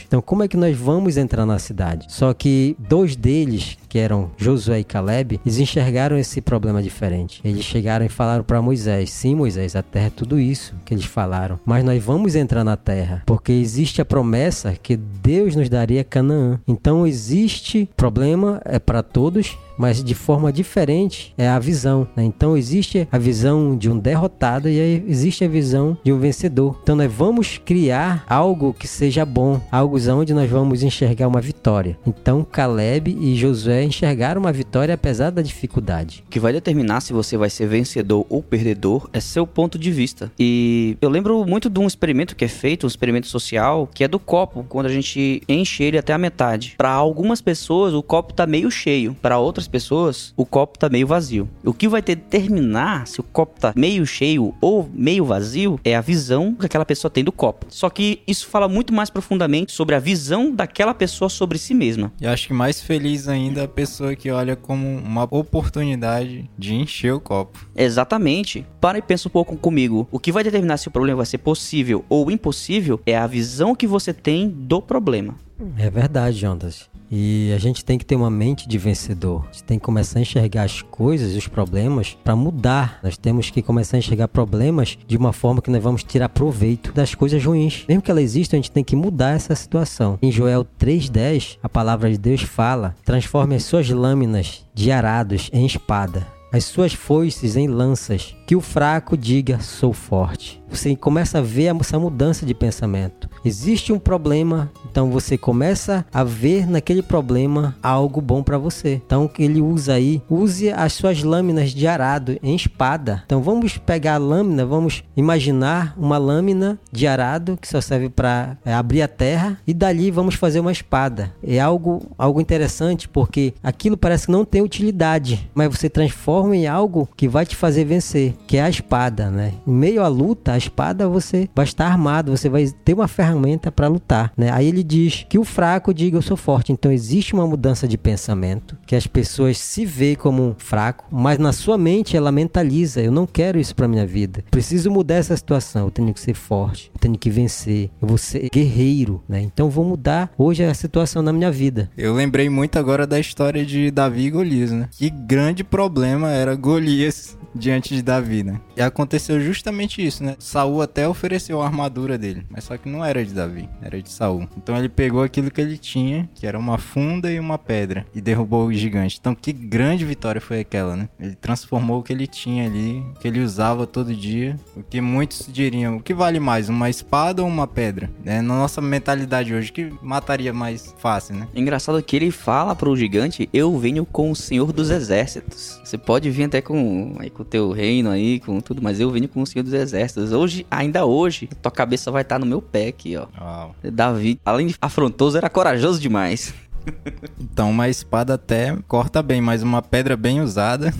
Então, 0.07 0.21
como 0.21 0.43
é 0.43 0.47
que 0.47 0.57
nós 0.57 0.75
vamos 0.77 1.17
entrar 1.17 1.45
na 1.45 1.59
cidade? 1.59 2.07
Só 2.09 2.33
que 2.33 2.75
dois 2.79 3.15
deles, 3.15 3.77
que 3.87 3.97
eram 3.97 4.31
Josué 4.37 4.79
e 4.79 4.83
Caleb, 4.83 5.39
eles 5.45 5.57
enxergaram 5.57 6.17
esse 6.17 6.41
problema 6.41 6.81
diferente. 6.81 7.41
Eles 7.43 7.63
chegaram 7.63 8.05
e 8.05 8.09
falaram 8.09 8.43
para 8.43 8.61
Moisés: 8.61 9.11
Sim, 9.11 9.35
Moisés, 9.35 9.75
a 9.75 9.81
terra 9.81 10.07
é 10.07 10.09
tudo 10.09 10.39
isso 10.39 10.75
que 10.83 10.93
eles 10.93 11.05
falaram. 11.05 11.59
Mas 11.65 11.83
nós 11.83 12.03
vamos 12.03 12.35
entrar 12.35 12.63
na 12.63 12.77
terra, 12.77 13.23
porque 13.25 13.51
existe 13.51 14.01
a 14.01 14.05
promessa 14.05 14.75
que 14.81 14.95
Deus 14.95 15.55
nos 15.55 15.69
daria 15.69 16.03
Canaã. 16.03 16.59
Então 16.67 17.05
existe 17.07 17.89
problema 17.95 18.61
é 18.65 18.79
para 18.79 19.01
todos, 19.01 19.57
mas 19.77 20.03
de 20.03 20.15
forma 20.15 20.51
diferente 20.51 21.33
é 21.37 21.47
a 21.47 21.59
visão. 21.59 22.07
Né? 22.15 22.23
Então 22.23 22.57
existe 22.57 23.07
a 23.11 23.17
visão 23.17 23.77
de 23.77 23.89
um 23.89 23.97
derrotado 23.97 24.69
e 24.69 25.03
existe 25.07 25.43
a 25.43 25.47
visão 25.47 25.97
de 26.03 26.11
um 26.11 26.19
vencedor. 26.19 26.79
Então 26.83 26.95
nós 26.95 27.11
vamos 27.11 27.57
criar 27.57 28.23
algo 28.27 28.73
que 28.73 28.87
seja 28.87 29.25
bom, 29.25 29.59
algo 29.71 29.97
onde 30.11 30.33
nós 30.33 30.49
vamos 30.49 30.83
enxergar 30.83 31.27
uma 31.27 31.41
vitória. 31.41 31.97
Então 32.05 32.43
Caleb 32.43 33.17
e 33.19 33.35
Josué 33.35 33.83
enxergaram 33.83 34.41
uma 34.41 34.51
vitória 34.51 34.93
apesar 34.93 35.29
da 35.29 35.41
dificuldade. 35.41 36.23
O 36.25 36.29
que 36.29 36.39
vai 36.39 36.53
determinar 36.53 37.01
se 37.01 37.13
você 37.13 37.37
vai 37.37 37.49
ser 37.49 37.67
vencedor 37.67 38.25
ou 38.29 38.43
perdedor 38.43 39.09
é 39.13 39.19
seu 39.19 39.47
ponto 39.47 39.79
de 39.79 39.91
vista. 39.91 40.31
E 40.37 40.97
eu 41.01 41.09
lembro 41.09 41.45
muito 41.45 41.69
de 41.69 41.79
um 41.79 41.87
experimento 41.87 42.35
que 42.35 42.45
é 42.45 42.47
feito, 42.47 42.85
um 42.85 42.87
experimento 42.87 43.27
social, 43.27 43.89
que 43.93 44.03
é 44.03 44.07
do 44.07 44.19
copo, 44.19 44.65
quando 44.67 44.85
a 44.87 44.91
gente 44.91 45.41
enche 45.47 45.83
ele 45.83 45.97
até 45.97 46.13
a 46.13 46.17
metade. 46.17 46.75
Para 46.77 46.91
algumas 46.91 47.41
pessoas 47.41 47.93
o 47.93 48.03
copo 48.03 48.33
tá 48.33 48.45
meio 48.45 48.69
cheio, 48.69 49.15
para 49.21 49.39
outras 49.39 49.64
outras 49.65 49.67
pessoas, 49.67 50.33
o 50.37 50.45
copo 50.45 50.79
tá 50.79 50.89
meio 50.89 51.07
vazio. 51.07 51.49
O 51.63 51.73
que 51.73 51.87
vai 51.87 52.01
determinar 52.01 53.07
se 53.07 53.19
o 53.19 53.23
copo 53.23 53.59
tá 53.59 53.73
meio 53.75 54.05
cheio 54.05 54.53
ou 54.61 54.89
meio 54.93 55.25
vazio 55.25 55.79
é 55.83 55.95
a 55.95 56.01
visão 56.01 56.53
que 56.53 56.65
aquela 56.65 56.85
pessoa 56.85 57.11
tem 57.11 57.23
do 57.23 57.31
copo. 57.31 57.65
Só 57.69 57.89
que 57.89 58.21
isso 58.27 58.47
fala 58.47 58.67
muito 58.67 58.93
mais 58.93 59.09
profundamente 59.09 59.71
sobre 59.71 59.95
a 59.95 59.99
visão 59.99 60.53
daquela 60.53 60.93
pessoa 60.93 61.29
sobre 61.29 61.57
si 61.57 61.73
mesma. 61.73 62.11
E 62.21 62.27
acho 62.27 62.47
que 62.47 62.53
mais 62.53 62.81
feliz 62.81 63.27
ainda 63.27 63.63
a 63.63 63.67
pessoa 63.67 64.15
que 64.15 64.29
olha 64.31 64.55
como 64.55 64.97
uma 64.97 65.23
oportunidade 65.23 66.49
de 66.57 66.75
encher 66.75 67.13
o 67.13 67.19
copo. 67.19 67.67
Exatamente. 67.75 68.65
Para 68.79 68.97
e 68.97 69.01
pensa 69.01 69.27
um 69.27 69.31
pouco 69.31 69.57
comigo. 69.57 70.07
O 70.11 70.19
que 70.19 70.31
vai 70.31 70.43
determinar 70.43 70.77
se 70.77 70.87
o 70.87 70.91
problema 70.91 71.17
vai 71.17 71.25
ser 71.25 71.39
possível 71.39 72.05
ou 72.07 72.29
impossível 72.29 72.99
é 73.05 73.17
a 73.17 73.27
visão 73.27 73.75
que 73.75 73.87
você 73.87 74.13
tem 74.13 74.49
do 74.49 74.81
problema. 74.81 75.35
É 75.77 75.89
verdade, 75.89 76.37
Jonas. 76.37 76.89
E 77.09 77.53
a 77.55 77.59
gente 77.59 77.85
tem 77.85 77.97
que 77.97 78.05
ter 78.05 78.15
uma 78.15 78.29
mente 78.29 78.67
de 78.67 78.77
vencedor. 78.77 79.45
A 79.49 79.53
gente 79.53 79.63
tem 79.63 79.79
que 79.79 79.85
começar 79.85 80.19
a 80.19 80.21
enxergar 80.21 80.63
as 80.63 80.81
coisas, 80.81 81.35
os 81.35 81.47
problemas, 81.47 82.17
para 82.23 82.35
mudar. 82.35 82.99
Nós 83.03 83.15
temos 83.15 83.49
que 83.49 83.61
começar 83.61 83.97
a 83.97 83.99
enxergar 83.99 84.27
problemas 84.27 84.97
de 85.07 85.15
uma 85.15 85.31
forma 85.31 85.61
que 85.61 85.69
nós 85.69 85.81
vamos 85.81 86.03
tirar 86.03 86.29
proveito 86.29 86.91
das 86.91 87.13
coisas 87.13 87.43
ruins. 87.43 87.85
Mesmo 87.87 88.01
que 88.01 88.11
ela 88.11 88.21
exista, 88.21 88.55
a 88.55 88.57
gente 88.57 88.71
tem 88.71 88.83
que 88.83 88.95
mudar 88.95 89.35
essa 89.35 89.55
situação. 89.55 90.17
Em 90.21 90.31
Joel 90.31 90.65
3,10, 90.79 91.57
a 91.61 91.69
palavra 91.69 92.11
de 92.11 92.17
Deus 92.17 92.41
fala: 92.41 92.95
transforme 93.05 93.55
as 93.55 93.63
suas 93.63 93.89
lâminas 93.89 94.65
de 94.73 94.91
arados 94.91 95.49
em 95.53 95.65
espada, 95.65 96.27
as 96.51 96.65
suas 96.65 96.93
foices 96.93 97.55
em 97.55 97.67
lanças, 97.67 98.35
que 98.47 98.55
o 98.55 98.61
fraco 98.61 99.15
diga: 99.15 99.59
sou 99.59 99.93
forte 99.93 100.61
você 100.75 100.95
começa 100.95 101.39
a 101.39 101.41
ver 101.41 101.73
essa 101.79 101.97
mudança 101.97 102.45
de 102.45 102.53
pensamento. 102.53 103.29
Existe 103.43 103.93
um 103.93 103.99
problema, 103.99 104.71
então 104.89 105.09
você 105.09 105.37
começa 105.37 106.05
a 106.13 106.23
ver 106.23 106.67
naquele 106.67 107.01
problema 107.01 107.75
algo 107.81 108.21
bom 108.21 108.43
para 108.43 108.57
você. 108.57 109.01
Então 109.05 109.29
ele 109.39 109.61
usa 109.61 109.93
aí, 109.93 110.21
use 110.29 110.71
as 110.71 110.93
suas 110.93 111.23
lâminas 111.23 111.71
de 111.71 111.87
arado 111.87 112.37
em 112.41 112.55
espada. 112.55 113.23
Então 113.25 113.41
vamos 113.41 113.77
pegar 113.77 114.15
a 114.15 114.17
lâmina, 114.17 114.65
vamos 114.65 115.03
imaginar 115.15 115.93
uma 115.97 116.17
lâmina 116.17 116.79
de 116.91 117.07
arado 117.07 117.57
que 117.61 117.67
só 117.67 117.79
serve 117.79 118.09
para 118.09 118.57
é, 118.65 118.73
abrir 118.73 119.01
a 119.01 119.07
terra 119.07 119.59
e 119.65 119.73
dali 119.73 120.11
vamos 120.11 120.35
fazer 120.35 120.59
uma 120.59 120.71
espada. 120.71 121.31
É 121.43 121.59
algo 121.59 122.01
algo 122.17 122.41
interessante 122.41 123.07
porque 123.07 123.53
aquilo 123.63 123.97
parece 123.97 124.25
que 124.25 124.31
não 124.31 124.43
tem 124.43 124.61
utilidade, 124.61 125.49
mas 125.53 125.69
você 125.69 125.89
transforma 125.89 126.55
em 126.55 126.67
algo 126.67 127.07
que 127.15 127.27
vai 127.27 127.45
te 127.45 127.55
fazer 127.55 127.85
vencer, 127.85 128.33
que 128.47 128.57
é 128.57 128.63
a 128.63 128.69
espada, 128.69 129.29
né? 129.29 129.53
Em 129.65 129.71
meio 129.71 130.03
à 130.03 130.07
luta, 130.07 130.53
a 130.53 130.57
espada 130.65 131.07
você 131.07 131.49
vai 131.55 131.65
estar 131.65 131.85
armado, 131.85 132.35
você 132.35 132.49
vai 132.49 132.67
ter 132.83 132.93
uma 132.93 133.07
ferramenta 133.07 133.71
para 133.71 133.87
lutar, 133.87 134.31
né? 134.37 134.51
Aí 134.51 134.67
ele 134.67 134.83
diz 134.83 135.25
que 135.29 135.37
o 135.37 135.43
fraco 135.43 135.93
diga 135.93 136.17
eu 136.17 136.21
sou 136.21 136.37
forte. 136.37 136.71
Então 136.71 136.91
existe 136.91 137.33
uma 137.33 137.47
mudança 137.47 137.87
de 137.87 137.97
pensamento, 137.97 138.77
que 138.85 138.95
as 138.95 139.07
pessoas 139.07 139.57
se 139.57 139.85
vê 139.85 140.15
como 140.15 140.55
fraco, 140.57 141.05
mas 141.11 141.37
na 141.37 141.51
sua 141.51 141.77
mente 141.77 142.17
ela 142.17 142.31
mentaliza, 142.31 143.01
eu 143.01 143.11
não 143.11 143.25
quero 143.25 143.59
isso 143.59 143.75
para 143.75 143.87
minha 143.87 144.05
vida. 144.05 144.43
Preciso 144.51 144.91
mudar 144.91 145.15
essa 145.15 145.35
situação, 145.35 145.85
eu 145.85 145.91
tenho 145.91 146.13
que 146.13 146.19
ser 146.19 146.33
forte, 146.33 146.91
eu 146.93 146.99
tenho 146.99 147.17
que 147.17 147.29
vencer, 147.29 147.89
eu 148.01 148.07
vou 148.07 148.17
ser 148.17 148.49
guerreiro, 148.51 149.23
né? 149.27 149.41
Então 149.41 149.69
vou 149.69 149.85
mudar 149.85 150.31
hoje 150.37 150.63
a 150.63 150.73
situação 150.73 151.21
na 151.21 151.31
minha 151.31 151.51
vida. 151.51 151.89
Eu 151.97 152.13
lembrei 152.13 152.49
muito 152.49 152.77
agora 152.77 153.05
da 153.05 153.19
história 153.19 153.65
de 153.65 153.91
Davi 153.91 154.25
e 154.25 154.31
Golias, 154.31 154.71
né? 154.71 154.89
Que 154.91 155.09
grande 155.09 155.63
problema 155.63 156.31
era 156.31 156.55
Golias 156.55 157.37
diante 157.53 157.95
de 157.95 158.01
Davi, 158.01 158.43
né? 158.43 158.59
E 158.75 158.81
aconteceu 158.81 159.39
justamente 159.39 160.05
isso, 160.05 160.23
né? 160.23 160.35
Saul 160.45 160.81
até 160.81 161.07
ofereceu 161.07 161.61
a 161.61 161.65
armadura 161.65 162.17
dele, 162.17 162.45
mas 162.49 162.65
só 162.65 162.77
que 162.77 162.87
não 162.87 163.03
era 163.03 163.25
de 163.25 163.33
Davi, 163.33 163.67
era 163.81 164.01
de 164.01 164.11
Saul. 164.11 164.47
Então 164.55 164.77
ele 164.77 164.87
pegou 164.87 165.23
aquilo 165.23 165.49
que 165.49 165.59
ele 165.59 165.77
tinha, 165.77 166.29
que 166.35 166.45
era 166.45 166.57
uma 166.57 166.77
funda 166.77 167.31
e 167.31 167.39
uma 167.39 167.57
pedra, 167.57 168.05
e 168.13 168.21
derrubou 168.21 168.67
o 168.67 168.73
gigante. 168.73 169.17
Então 169.19 169.33
que 169.33 169.51
grande 169.51 170.05
vitória 170.05 170.39
foi 170.39 170.59
aquela, 170.59 170.95
né? 170.95 171.09
Ele 171.19 171.35
transformou 171.35 171.99
o 171.99 172.03
que 172.03 172.13
ele 172.13 172.27
tinha 172.27 172.65
ali, 172.65 172.99
o 173.15 173.19
que 173.19 173.27
ele 173.27 173.39
usava 173.39 173.87
todo 173.87 174.15
dia, 174.15 174.55
o 174.75 174.83
que 174.83 175.01
muitos 175.01 175.47
diriam, 175.51 175.97
o 175.97 176.03
que 176.03 176.13
vale 176.13 176.39
mais, 176.39 176.69
uma 176.69 176.89
espada 176.89 177.41
ou 177.41 177.47
uma 177.47 177.65
pedra? 177.65 178.09
É, 178.23 178.41
na 178.41 178.55
nossa 178.55 178.79
mentalidade 178.81 179.53
hoje, 179.53 179.71
que 179.71 179.91
mataria 180.01 180.53
mais 180.53 180.93
fácil, 180.99 181.35
né? 181.35 181.47
Engraçado 181.55 182.01
que 182.03 182.15
ele 182.15 182.29
fala 182.29 182.75
pro 182.75 182.95
gigante, 182.95 183.49
eu 183.51 183.75
venho 183.77 184.05
com 184.05 184.29
o 184.29 184.35
Senhor 184.35 184.71
dos 184.71 184.91
Exércitos. 184.91 185.81
Você 185.83 185.97
pode 185.97 186.29
vir 186.29 186.43
até 186.43 186.61
com, 186.61 187.15
aí, 187.17 187.29
com 187.29 187.41
o 187.41 187.45
teu 187.45 187.71
reino 187.71 188.09
aí, 188.11 188.39
com 188.39 188.59
tudo, 188.59 188.81
mas 188.81 188.99
eu 188.99 189.09
venho 189.09 189.27
com 189.27 189.41
o 189.41 189.47
Senhor 189.47 189.63
dos 189.63 189.73
Exércitos. 189.73 190.34
Hoje, 190.35 190.65
ainda 190.69 191.05
hoje, 191.05 191.49
tua 191.61 191.71
cabeça 191.71 192.11
vai 192.11 192.21
estar 192.21 192.39
no 192.39 192.45
meu 192.45 192.61
pé 192.61 192.87
aqui, 192.87 193.15
ó. 193.17 193.27
Uau. 193.39 193.75
Davi, 193.83 194.39
além 194.45 194.67
de 194.67 194.75
afrontoso, 194.81 195.37
era 195.37 195.49
corajoso 195.49 195.99
demais. 195.99 196.53
Então, 197.39 197.71
uma 197.71 197.89
espada 197.89 198.35
até 198.35 198.77
corta 198.87 199.23
bem, 199.23 199.41
mas 199.41 199.63
uma 199.63 199.81
pedra 199.81 200.15
bem 200.15 200.39
usada 200.39 200.93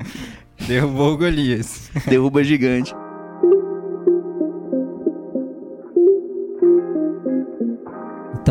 derrubou 0.66 1.14
o 1.14 1.16
Golias. 1.16 1.90
Derruba 2.06 2.44
gigante. 2.44 2.94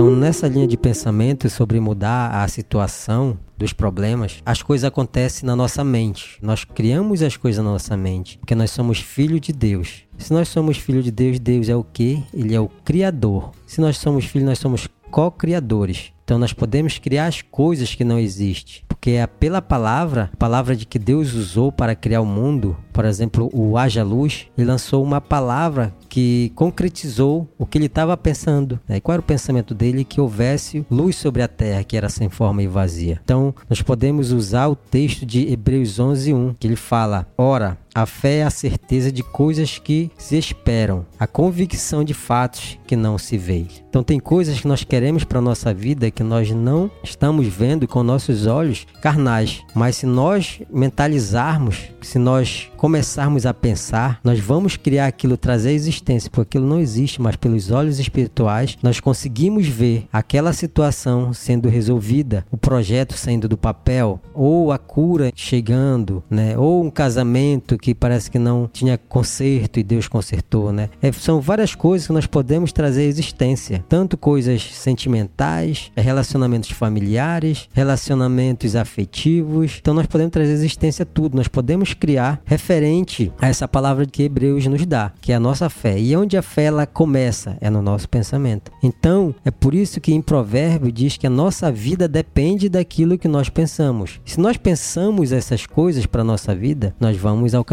Então, 0.01 0.15
nessa 0.15 0.47
linha 0.47 0.67
de 0.67 0.75
pensamento 0.75 1.47
sobre 1.47 1.79
mudar 1.79 2.31
a 2.43 2.47
situação 2.47 3.37
dos 3.55 3.71
problemas, 3.71 4.41
as 4.43 4.63
coisas 4.63 4.83
acontecem 4.83 5.45
na 5.45 5.55
nossa 5.55 5.83
mente. 5.83 6.39
Nós 6.41 6.63
criamos 6.63 7.21
as 7.21 7.37
coisas 7.37 7.63
na 7.63 7.69
nossa 7.69 7.95
mente, 7.95 8.39
porque 8.39 8.55
nós 8.55 8.71
somos 8.71 8.97
filhos 8.97 9.39
de 9.39 9.53
Deus. 9.53 10.05
Se 10.17 10.33
nós 10.33 10.47
somos 10.47 10.79
filhos 10.79 11.03
de 11.03 11.11
Deus, 11.11 11.37
Deus 11.37 11.69
é 11.69 11.75
o 11.75 11.83
que? 11.83 12.23
Ele 12.33 12.55
é 12.55 12.59
o 12.59 12.67
Criador. 12.83 13.51
Se 13.67 13.79
nós 13.79 13.99
somos 13.99 14.25
filhos, 14.25 14.47
nós 14.47 14.57
somos 14.57 14.89
co-criadores. 15.11 16.11
Então 16.23 16.39
nós 16.39 16.51
podemos 16.51 16.97
criar 16.97 17.27
as 17.27 17.43
coisas 17.43 17.93
que 17.93 18.03
não 18.03 18.17
existem 18.17 18.81
porque 19.01 19.13
é 19.13 19.25
pela 19.25 19.63
palavra, 19.63 20.29
a 20.31 20.37
palavra 20.37 20.75
de 20.75 20.85
que 20.85 20.99
Deus 20.99 21.33
usou 21.33 21.71
para 21.71 21.95
criar 21.95 22.21
o 22.21 22.25
mundo, 22.25 22.77
por 22.93 23.03
exemplo, 23.03 23.49
o 23.51 23.75
haja 23.75 24.03
luz, 24.03 24.45
ele 24.55 24.67
lançou 24.67 25.03
uma 25.03 25.19
palavra 25.19 25.91
que 26.12 26.52
concretizou 26.56 27.47
o 27.58 27.65
que 27.65 27.78
ele 27.78 27.86
estava 27.86 28.17
pensando. 28.17 28.78
Né? 28.86 28.97
E 28.97 29.02
qual 29.02 29.13
era 29.13 29.21
o 29.21 29.26
pensamento 29.26 29.74
dele? 29.74 30.04
Que 30.04 30.19
houvesse 30.19 30.86
luz 30.91 31.15
sobre 31.15 31.41
a 31.41 31.47
terra, 31.47 31.86
que 31.86 31.95
era 31.95 32.10
sem 32.10 32.30
forma 32.30 32.62
e 32.62 32.67
vazia. 32.67 33.21
Então, 33.24 33.56
nós 33.69 33.82
podemos 33.82 34.34
usar 34.34 34.67
o 34.67 34.76
texto 34.76 35.26
de 35.26 35.50
Hebreus 35.50 36.00
11:1, 36.00 36.58
que 36.60 36.67
ele 36.67 36.76
fala: 36.76 37.26
Ora, 37.38 37.78
A 37.93 38.06
fé 38.06 38.38
é 38.38 38.43
a 38.43 38.49
certeza 38.49 39.12
de 39.12 39.21
coisas 39.21 39.77
que 39.77 40.10
se 40.17 40.38
esperam, 40.38 41.06
a 41.19 41.27
convicção 41.27 42.06
de 42.06 42.13
fatos 42.13 42.80
que 42.88 42.95
não 42.95 43.17
se 43.17 43.38
vê. 43.38 43.65
Então 43.89 44.01
tem 44.01 44.17
coisas 44.17 44.62
que 44.62 44.67
nós 44.67 44.86
queremos 44.86 45.25
para 45.25 45.41
nossa 45.41 45.73
vida 45.73 46.10
que 46.10 46.23
nós 46.23 46.49
não 46.51 46.89
estamos 47.04 47.45
vendo 47.47 47.86
com 47.86 48.01
nossos 48.01 48.47
olhos 48.47 48.88
carnais, 49.01 49.62
mas 49.75 49.97
se 49.97 50.06
nós 50.06 50.62
mentalizarmos, 50.71 51.89
se 52.01 52.17
nós 52.17 52.71
começarmos 52.77 53.45
a 53.45 53.54
pensar, 53.54 54.21
nós 54.23 54.39
vamos 54.39 54.77
criar 54.77 55.08
aquilo, 55.08 55.36
trazer 55.36 55.69
a 55.69 55.73
existência, 55.73 56.30
porque 56.32 56.58
aquilo 56.58 56.67
não 56.67 56.80
existe, 56.80 57.21
mas 57.21 57.36
pelos 57.36 57.71
olhos 57.71 57.99
espirituais 57.99 58.77
nós 58.82 59.01
conseguimos 59.01 59.67
ver 59.67 60.08
aquela 60.13 60.54
situação 60.54 61.34
sendo 61.34 61.67
resolvida, 61.67 62.45
o 62.49 62.56
projeto 62.56 63.15
saindo 63.15 63.49
do 63.49 63.58
papel, 63.58 64.21
ou 64.34 64.71
a 64.71 64.77
cura 64.77 65.32
chegando, 65.36 66.23
né? 66.30 66.58
Ou 66.58 66.84
um 66.84 66.89
casamento 66.89 67.77
que 67.82 67.96
parece 67.96 68.30
que 68.30 68.39
não 68.39 68.70
tinha 68.72 68.98
conserto 68.98 69.80
e 69.80 69.84
Deus 69.84 70.08
consertou, 70.08 70.72
né? 70.72 70.89
É, 71.02 71.12
são 71.12 71.41
várias 71.41 71.74
coisas 71.76 72.08
que 72.08 72.13
nós 72.13 72.28
podemos 72.28 72.72
trazer 72.72 73.02
à 73.02 73.06
existência, 73.06 73.84
tanto 73.89 74.15
coisas 74.15 74.62
sentimentais, 74.62 75.91
relacionamentos 75.96 76.70
familiares, 76.70 77.67
relacionamentos 77.74 78.76
afetivos. 78.76 79.80
Então 79.82 79.94
nós 79.94 80.06
podemos 80.06 80.32
trazer 80.32 80.52
à 80.52 80.56
existência 80.56 81.06
tudo, 81.06 81.36
nós 81.36 81.48
podemos 81.48 81.94
criar 81.94 82.41
referente 82.46 83.32
a 83.39 83.48
essa 83.48 83.67
palavra 83.67 84.06
que 84.06 84.24
Hebreus 84.24 84.65
nos 84.67 84.86
dá, 84.86 85.12
que 85.20 85.32
é 85.32 85.36
a 85.36 85.39
nossa 85.39 85.70
fé. 85.70 86.00
E 86.00 86.15
onde 86.15 86.38
a 86.38 86.41
fé 86.41 86.65
ela 86.65 86.86
começa 86.86 87.58
é 87.60 87.70
no 87.70 87.82
nosso 87.82 88.08
pensamento. 88.08 88.72
Então, 88.84 89.34
é 89.44 89.50
por 89.50 89.74
isso 89.74 90.00
que 90.00 90.13
em 90.13 90.22
Provérbio 90.22 90.91
diz 90.91 91.17
que 91.17 91.26
a 91.26 91.30
nossa 91.30 91.72
vida 91.72 92.08
depende 92.08 92.70
daquilo 92.70 93.17
que 93.17 93.28
nós 93.28 93.50
pensamos. 93.50 94.20
Se 94.26 94.39
nós 94.39 94.58
pensamos 94.58 95.32
essas 95.32 95.65
coisas 95.65 96.06
para 96.06 96.24
nossa 96.24 96.54
vida, 96.54 96.96
nós 97.00 97.17
vamos 97.17 97.56
alcançar, 97.56 97.70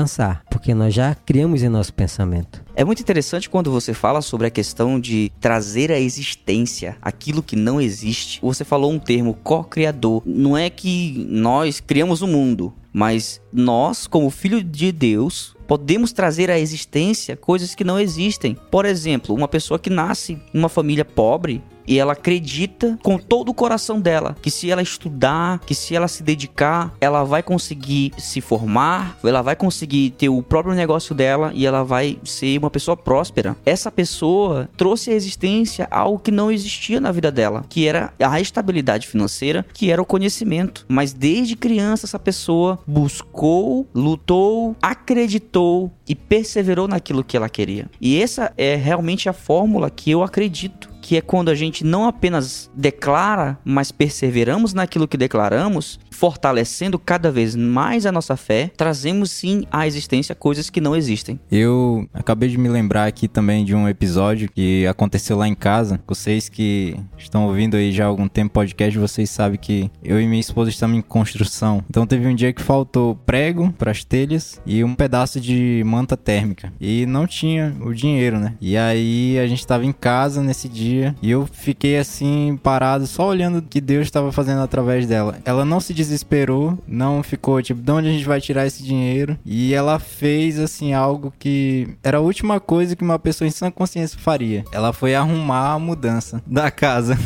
porque 0.51 0.75
nós 0.75 0.95
já 0.95 1.15
criamos 1.15 1.63
em 1.63 1.69
nosso 1.69 1.93
pensamento. 1.93 2.63
É 2.77 2.85
muito 2.85 3.01
interessante 3.01 3.51
quando 3.51 3.71
você 3.71 3.93
fala 3.93 4.23
sobre 4.23 4.47
a 4.47 4.51
questão 4.51 5.01
de 5.01 5.33
trazer 5.41 5.91
à 5.91 5.99
existência 5.99 6.97
aquilo 7.03 7.43
que 7.43 7.57
não 7.57 7.81
existe. 7.81 8.39
Você 8.41 8.65
falou 8.65 8.93
um 8.93 8.99
termo 8.99 9.35
co-criador. 9.43 10.23
Não 10.25 10.57
é 10.57 10.71
que 10.71 11.27
nós 11.29 11.81
criamos 11.81 12.23
o 12.23 12.27
mundo, 12.27 12.73
mas 12.93 13.41
nós, 13.53 14.07
como 14.07 14.31
filho 14.31 14.63
de 14.63 14.93
Deus, 14.93 15.57
podemos 15.67 16.13
trazer 16.13 16.51
à 16.51 16.59
existência 16.59 17.37
coisas 17.37 17.75
que 17.75 17.85
não 17.85 17.99
existem. 17.99 18.57
Por 18.71 18.85
exemplo, 18.85 19.35
uma 19.35 19.49
pessoa 19.49 19.79
que 19.79 19.91
nasce 19.91 20.39
em 20.55 20.59
uma 20.59 20.69
família 20.69 21.05
pobre, 21.05 21.63
e 21.89 21.99
ela 21.99 22.13
acredita 22.13 22.99
com 23.03 23.19
todo 23.19 23.49
o 23.49 23.55
coração 23.55 23.99
dela 23.99 24.37
que 24.43 24.51
se 24.51 24.71
ela 24.71 24.83
estudar, 24.83 25.61
que 25.61 25.75
se 25.75 25.97
ela 25.97 26.07
se 26.07 26.23
dedicar, 26.23 26.95
ela 27.01 27.25
vai 27.25 27.43
conseguir 27.43 28.13
se 28.19 28.43
formar, 28.43 29.19
ela 29.25 29.41
vai 29.41 29.57
conseguir 29.57 30.11
ter 30.11 30.29
o 30.29 30.43
próprio 30.43 30.75
negócio 30.75 31.15
dela 31.15 31.51
e 31.55 31.67
ela 31.67 31.83
vai 31.83 32.19
ser 32.25 32.59
uma 32.59 32.71
pessoa 32.71 32.97
próspera. 32.97 33.57
Essa 33.65 33.91
pessoa 33.91 34.69
trouxe 34.77 35.11
à 35.11 35.15
existência 35.15 35.89
algo 35.91 36.19
que 36.19 36.31
não 36.31 36.53
existia 36.53 37.01
na 37.01 37.11
vida 37.11 37.33
dela, 37.33 37.65
que 37.69 37.89
era 37.89 38.13
a 38.21 38.41
estabilidade 38.41 39.07
financeira, 39.07 39.65
que 39.73 39.91
era 39.91 40.03
o 40.03 40.07
conhecimento. 40.07 40.85
Mas 40.89 41.15
desde 41.15 41.57
criança 41.57 42.05
essa 42.05 42.19
pessoa 42.19 42.79
buscou, 42.87 43.87
lutou, 43.95 44.77
acreditou 44.83 45.91
e 46.07 46.15
perseverou 46.15 46.87
naquilo 46.87 47.25
que 47.25 47.37
ela 47.37 47.49
queria. 47.49 47.87
E 48.01 48.21
essa 48.21 48.53
é 48.59 48.75
realmente 48.75 49.29
a 49.29 49.33
fórmula 49.33 49.89
que 49.89 50.11
eu 50.11 50.23
acredito 50.23 50.98
que 51.09 51.17
é 51.17 51.23
quando 51.23 51.49
a 51.49 51.55
gente 51.55 51.85
não 51.85 52.07
apenas 52.07 52.71
declara, 52.77 53.59
mas 53.65 53.91
perseveramos 53.91 54.75
naquilo 54.75 55.09
que 55.09 55.17
declaramos, 55.17 55.99
fortalecendo 56.11 56.99
cada 56.99 57.33
vez 57.33 57.57
mais 57.57 58.05
a 58.05 58.13
nossa 58.13 58.37
fé, 58.37 58.71
trazemos 58.77 59.31
sim 59.31 59.65
à 59.73 59.87
existência 59.87 60.35
coisas 60.35 60.69
que 60.69 60.83
não 60.83 60.95
existem. 60.95 61.41
Eu 61.51 62.07
acabei 62.13 62.51
de 62.51 62.59
me 62.59 62.69
lembrar 62.69 63.07
aqui 63.07 63.27
também 63.27 63.65
de 63.65 63.75
um 63.75 63.89
episódio 63.89 64.51
que 64.53 64.87
aconteceu 64.87 65.39
lá 65.39 65.49
em 65.49 65.55
casa. 65.55 65.99
Vocês 66.07 66.51
que 66.51 66.95
estão 67.17 67.47
ouvindo 67.47 67.79
aí 67.79 67.91
já 67.91 68.05
há 68.05 68.09
algum 68.09 68.29
tempo 68.29 68.53
podcast, 68.53 68.99
vocês 68.99 69.31
sabem 69.31 69.59
que 69.59 69.91
eu 70.05 70.21
e 70.21 70.27
minha 70.27 70.41
esposa 70.41 70.69
estamos 70.69 70.99
em 70.99 71.01
construção. 71.01 71.83
Então 71.89 72.07
teve 72.07 72.29
um 72.29 72.35
dia 72.35 72.53
que 72.53 72.61
faltou 72.61 73.15
prego 73.15 73.73
para 73.79 73.93
as 73.93 74.05
telhas 74.05 74.61
e 74.67 74.85
um 74.85 74.95
pedaço 74.95 75.41
de 75.41 75.83
manta 75.87 76.19
térmica. 76.19 76.71
E 76.79 77.07
não 77.07 77.27
tinha 77.27 77.75
o 77.81 77.95
dinheiro, 77.95 78.39
né? 78.39 78.57
E 78.61 78.77
aí 78.77 79.39
a 79.39 79.47
gente 79.47 79.61
estava 79.61 79.87
em 79.87 79.93
casa 79.93 80.43
nesse 80.43 80.69
dia 80.69 80.98
dia. 80.99 81.15
E 81.23 81.31
eu 81.31 81.47
fiquei 81.47 81.99
assim, 81.99 82.59
parado, 82.63 83.07
só 83.07 83.29
olhando 83.29 83.59
o 83.59 83.63
que 83.63 83.81
Deus 83.81 84.07
estava 84.07 84.33
fazendo 84.33 84.61
através 84.61 85.07
dela. 85.07 85.39
Ela 85.45 85.65
não 85.65 85.81
se 85.81 85.95
desesperou, 85.95 86.79
não 86.87 87.23
ficou 87.23 87.63
tipo, 87.63 87.81
de 87.81 87.91
onde 87.91 88.09
a 88.09 88.13
gente 88.13 88.25
vai 88.25 88.41
tirar 88.41 88.67
esse 88.67 88.83
dinheiro? 88.83 89.39
E 89.45 89.73
ela 89.73 89.99
fez 89.99 90.59
assim 90.59 90.93
algo 90.93 91.33
que 91.39 91.89
era 92.03 92.19
a 92.19 92.21
última 92.21 92.61
coisa 92.61 92.97
que 92.97 93.05
uma 93.05 93.19
pessoa 93.19 93.47
em 93.47 93.51
sã 93.51 93.71
consciência 93.71 94.19
faria. 94.19 94.65
Ela 94.73 94.93
foi 94.93 95.15
arrumar 95.15 95.73
a 95.73 95.79
mudança 95.79 96.43
da 96.47 96.71
casa. 96.71 97.17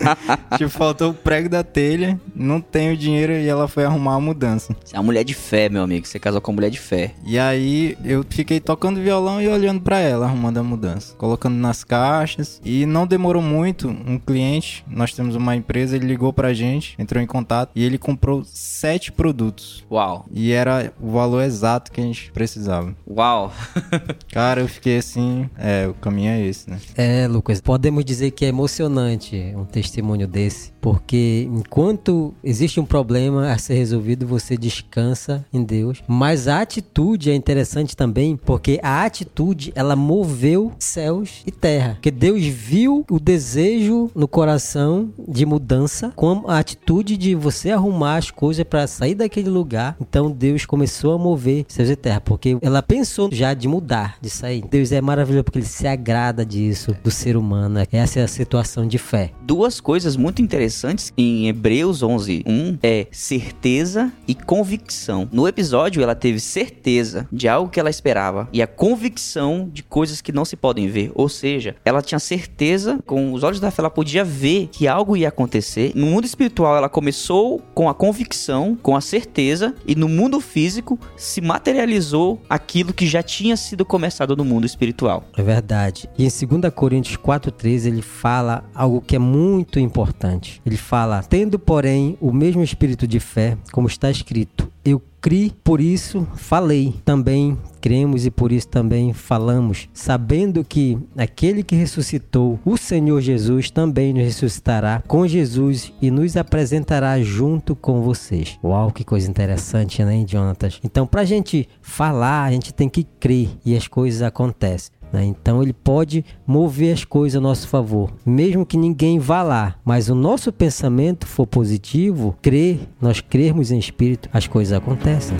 tipo, 0.56 0.70
faltou 0.70 1.10
o 1.10 1.14
prego 1.14 1.48
da 1.48 1.62
telha, 1.62 2.18
não 2.34 2.60
tem 2.60 2.92
o 2.92 2.96
dinheiro 2.96 3.32
e 3.32 3.46
ela 3.46 3.68
foi 3.68 3.84
arrumar 3.84 4.14
a 4.14 4.20
mudança. 4.20 4.74
Você 4.84 4.96
é 4.96 4.98
uma 4.98 5.06
mulher 5.06 5.24
de 5.24 5.34
fé, 5.34 5.68
meu 5.68 5.82
amigo. 5.82 6.06
Você 6.06 6.18
casou 6.18 6.40
com 6.40 6.50
uma 6.50 6.56
mulher 6.56 6.70
de 6.70 6.80
fé. 6.80 7.12
E 7.24 7.38
aí 7.38 7.96
eu 8.04 8.24
fiquei 8.28 8.60
tocando 8.60 9.00
violão 9.00 9.40
e 9.40 9.48
olhando 9.48 9.80
para 9.80 9.98
ela, 9.98 10.26
arrumando 10.26 10.58
a 10.58 10.62
mudança, 10.62 11.14
colocando 11.16 11.56
nas 11.56 11.84
caixas 11.84 12.60
e 12.64 12.86
não 12.86 13.06
demorou 13.10 13.42
muito, 13.42 13.88
um 13.88 14.18
cliente, 14.18 14.84
nós 14.88 15.12
temos 15.12 15.34
uma 15.34 15.54
empresa, 15.54 15.96
ele 15.96 16.06
ligou 16.06 16.32
pra 16.32 16.54
gente, 16.54 16.94
entrou 16.98 17.22
em 17.22 17.26
contato 17.26 17.72
e 17.74 17.84
ele 17.84 17.98
comprou 17.98 18.42
sete 18.44 19.12
produtos. 19.12 19.84
Uau. 19.90 20.24
E 20.30 20.52
era 20.52 20.92
o 21.00 21.10
valor 21.10 21.42
exato 21.42 21.90
que 21.92 22.00
a 22.00 22.04
gente 22.04 22.30
precisava. 22.32 22.94
Uau. 23.06 23.52
Cara, 24.32 24.60
eu 24.60 24.68
fiquei 24.68 24.98
assim, 24.98 25.50
é, 25.58 25.86
o 25.88 25.94
caminho 25.94 26.30
é 26.30 26.40
esse, 26.40 26.70
né? 26.70 26.78
É, 26.94 27.26
Lucas, 27.26 27.60
podemos 27.60 28.04
dizer 28.04 28.30
que 28.30 28.44
é 28.44 28.48
emocionante 28.48 29.52
um 29.56 29.64
testemunho 29.64 30.26
desse, 30.26 30.72
porque 30.80 31.48
enquanto 31.52 32.32
existe 32.42 32.78
um 32.80 32.86
problema 32.86 33.50
a 33.50 33.58
ser 33.58 33.74
resolvido, 33.74 34.26
você 34.26 34.56
descansa 34.56 35.44
em 35.52 35.62
Deus, 35.62 36.02
mas 36.06 36.46
a 36.46 36.60
atitude 36.60 37.30
é 37.30 37.34
interessante 37.34 37.96
também, 37.96 38.36
porque 38.36 38.78
a 38.82 39.04
atitude, 39.04 39.72
ela 39.74 39.96
moveu 39.96 40.72
céus 40.78 41.42
e 41.46 41.50
terra, 41.50 41.94
porque 41.94 42.10
Deus 42.10 42.44
viu 42.44 42.89
o 43.10 43.18
desejo 43.18 44.10
no 44.14 44.28
coração 44.28 45.12
de 45.28 45.44
mudança, 45.46 46.12
com 46.16 46.44
a 46.46 46.58
atitude 46.58 47.16
de 47.16 47.34
você 47.34 47.70
arrumar 47.70 48.16
as 48.16 48.30
coisas 48.30 48.64
para 48.64 48.86
sair 48.86 49.14
daquele 49.14 49.48
lugar. 49.48 49.96
Então 50.00 50.30
Deus 50.30 50.66
começou 50.66 51.14
a 51.14 51.18
mover 51.18 51.66
e 51.78 51.96
terra, 51.96 52.20
porque 52.20 52.58
ela 52.60 52.82
pensou 52.82 53.30
já 53.32 53.54
de 53.54 53.66
mudar, 53.66 54.16
de 54.20 54.30
sair. 54.30 54.62
Deus 54.70 54.92
é 54.92 55.00
maravilhoso 55.00 55.44
porque 55.44 55.58
ele 55.58 55.66
se 55.66 55.86
agrada 55.86 56.44
disso 56.44 56.96
do 57.02 57.10
ser 57.10 57.36
humano. 57.36 57.80
Essa 57.90 58.20
é 58.20 58.22
a 58.22 58.28
situação 58.28 58.86
de 58.86 58.98
fé. 58.98 59.32
Duas 59.42 59.80
coisas 59.80 60.16
muito 60.16 60.42
interessantes 60.42 61.12
em 61.16 61.48
Hebreus 61.48 62.02
11, 62.02 62.44
1 62.46 62.78
é 62.82 63.06
certeza 63.10 64.12
e 64.26 64.34
convicção. 64.34 65.28
No 65.32 65.48
episódio 65.48 66.02
ela 66.02 66.14
teve 66.14 66.38
certeza 66.40 67.26
de 67.32 67.48
algo 67.48 67.70
que 67.70 67.80
ela 67.80 67.90
esperava 67.90 68.48
e 68.52 68.62
a 68.62 68.66
convicção 68.66 69.68
de 69.72 69.82
coisas 69.82 70.20
que 70.20 70.32
não 70.32 70.44
se 70.44 70.56
podem 70.56 70.88
ver, 70.88 71.10
ou 71.14 71.28
seja, 71.28 71.76
ela 71.84 72.02
tinha 72.02 72.18
certeza 72.18 72.79
com 73.06 73.32
os 73.32 73.42
olhos 73.42 73.60
da 73.60 73.70
fé, 73.70 73.82
ela 73.82 73.90
podia 73.90 74.24
ver 74.24 74.68
que 74.70 74.86
algo 74.86 75.16
ia 75.16 75.28
acontecer. 75.28 75.92
No 75.94 76.06
mundo 76.06 76.24
espiritual, 76.24 76.76
ela 76.76 76.88
começou 76.88 77.60
com 77.74 77.88
a 77.88 77.94
convicção, 77.94 78.76
com 78.82 78.96
a 78.96 79.00
certeza, 79.00 79.74
e 79.86 79.94
no 79.94 80.08
mundo 80.08 80.40
físico 80.40 80.98
se 81.16 81.40
materializou 81.40 82.40
aquilo 82.48 82.92
que 82.92 83.06
já 83.06 83.22
tinha 83.22 83.56
sido 83.56 83.84
começado 83.84 84.36
no 84.36 84.44
mundo 84.44 84.66
espiritual. 84.66 85.24
É 85.36 85.42
verdade. 85.42 86.08
E 86.18 86.24
em 86.24 86.28
2 86.28 86.72
Coríntios 86.74 87.16
4,13 87.16 87.86
ele 87.86 88.02
fala 88.02 88.64
algo 88.74 89.00
que 89.00 89.16
é 89.16 89.18
muito 89.18 89.78
importante. 89.78 90.60
Ele 90.64 90.76
fala: 90.76 91.22
Tendo, 91.22 91.58
porém, 91.58 92.16
o 92.20 92.32
mesmo 92.32 92.62
espírito 92.62 93.06
de 93.06 93.20
fé, 93.20 93.56
como 93.72 93.88
está 93.88 94.10
escrito, 94.10 94.70
eu 94.84 95.00
cri, 95.20 95.52
por 95.62 95.80
isso 95.80 96.26
falei. 96.34 96.94
Também 97.04 97.58
cremos 97.80 98.26
e 98.26 98.30
por 98.30 98.52
isso 98.52 98.68
também 98.68 99.12
falamos, 99.12 99.88
sabendo 99.92 100.62
que 100.62 100.98
aquele 101.16 101.62
que 101.62 101.74
ressuscitou 101.74 102.58
o 102.64 102.76
Senhor 102.76 103.20
Jesus 103.20 103.70
também 103.70 104.12
nos 104.12 104.22
ressuscitará 104.22 105.02
com 105.06 105.26
Jesus 105.26 105.92
e 106.00 106.10
nos 106.10 106.36
apresentará 106.36 107.20
junto 107.22 107.74
com 107.74 108.02
vocês. 108.02 108.58
Uau, 108.62 108.90
que 108.90 109.04
coisa 109.04 109.28
interessante, 109.28 110.04
né, 110.04 110.24
Jonatas? 110.26 110.78
Então, 110.84 111.06
para 111.06 111.22
a 111.22 111.24
gente 111.24 111.68
falar, 111.80 112.44
a 112.44 112.52
gente 112.52 112.74
tem 112.74 112.88
que 112.88 113.04
crer 113.04 113.48
e 113.64 113.76
as 113.76 113.88
coisas 113.88 114.22
acontecem. 114.22 114.99
Né? 115.12 115.24
Então 115.24 115.62
ele 115.62 115.72
pode 115.72 116.24
mover 116.46 116.94
as 116.94 117.04
coisas 117.04 117.36
a 117.36 117.40
nosso 117.40 117.68
favor, 117.68 118.12
mesmo 118.24 118.64
que 118.64 118.76
ninguém 118.76 119.18
vá 119.18 119.42
lá, 119.42 119.76
mas 119.84 120.08
o 120.08 120.14
nosso 120.14 120.52
pensamento 120.52 121.26
for 121.26 121.46
positivo, 121.46 122.36
crer, 122.40 122.80
nós 123.00 123.20
crermos 123.20 123.70
em 123.70 123.78
espírito, 123.78 124.28
as 124.32 124.46
coisas 124.46 124.76
acontecem. 124.76 125.36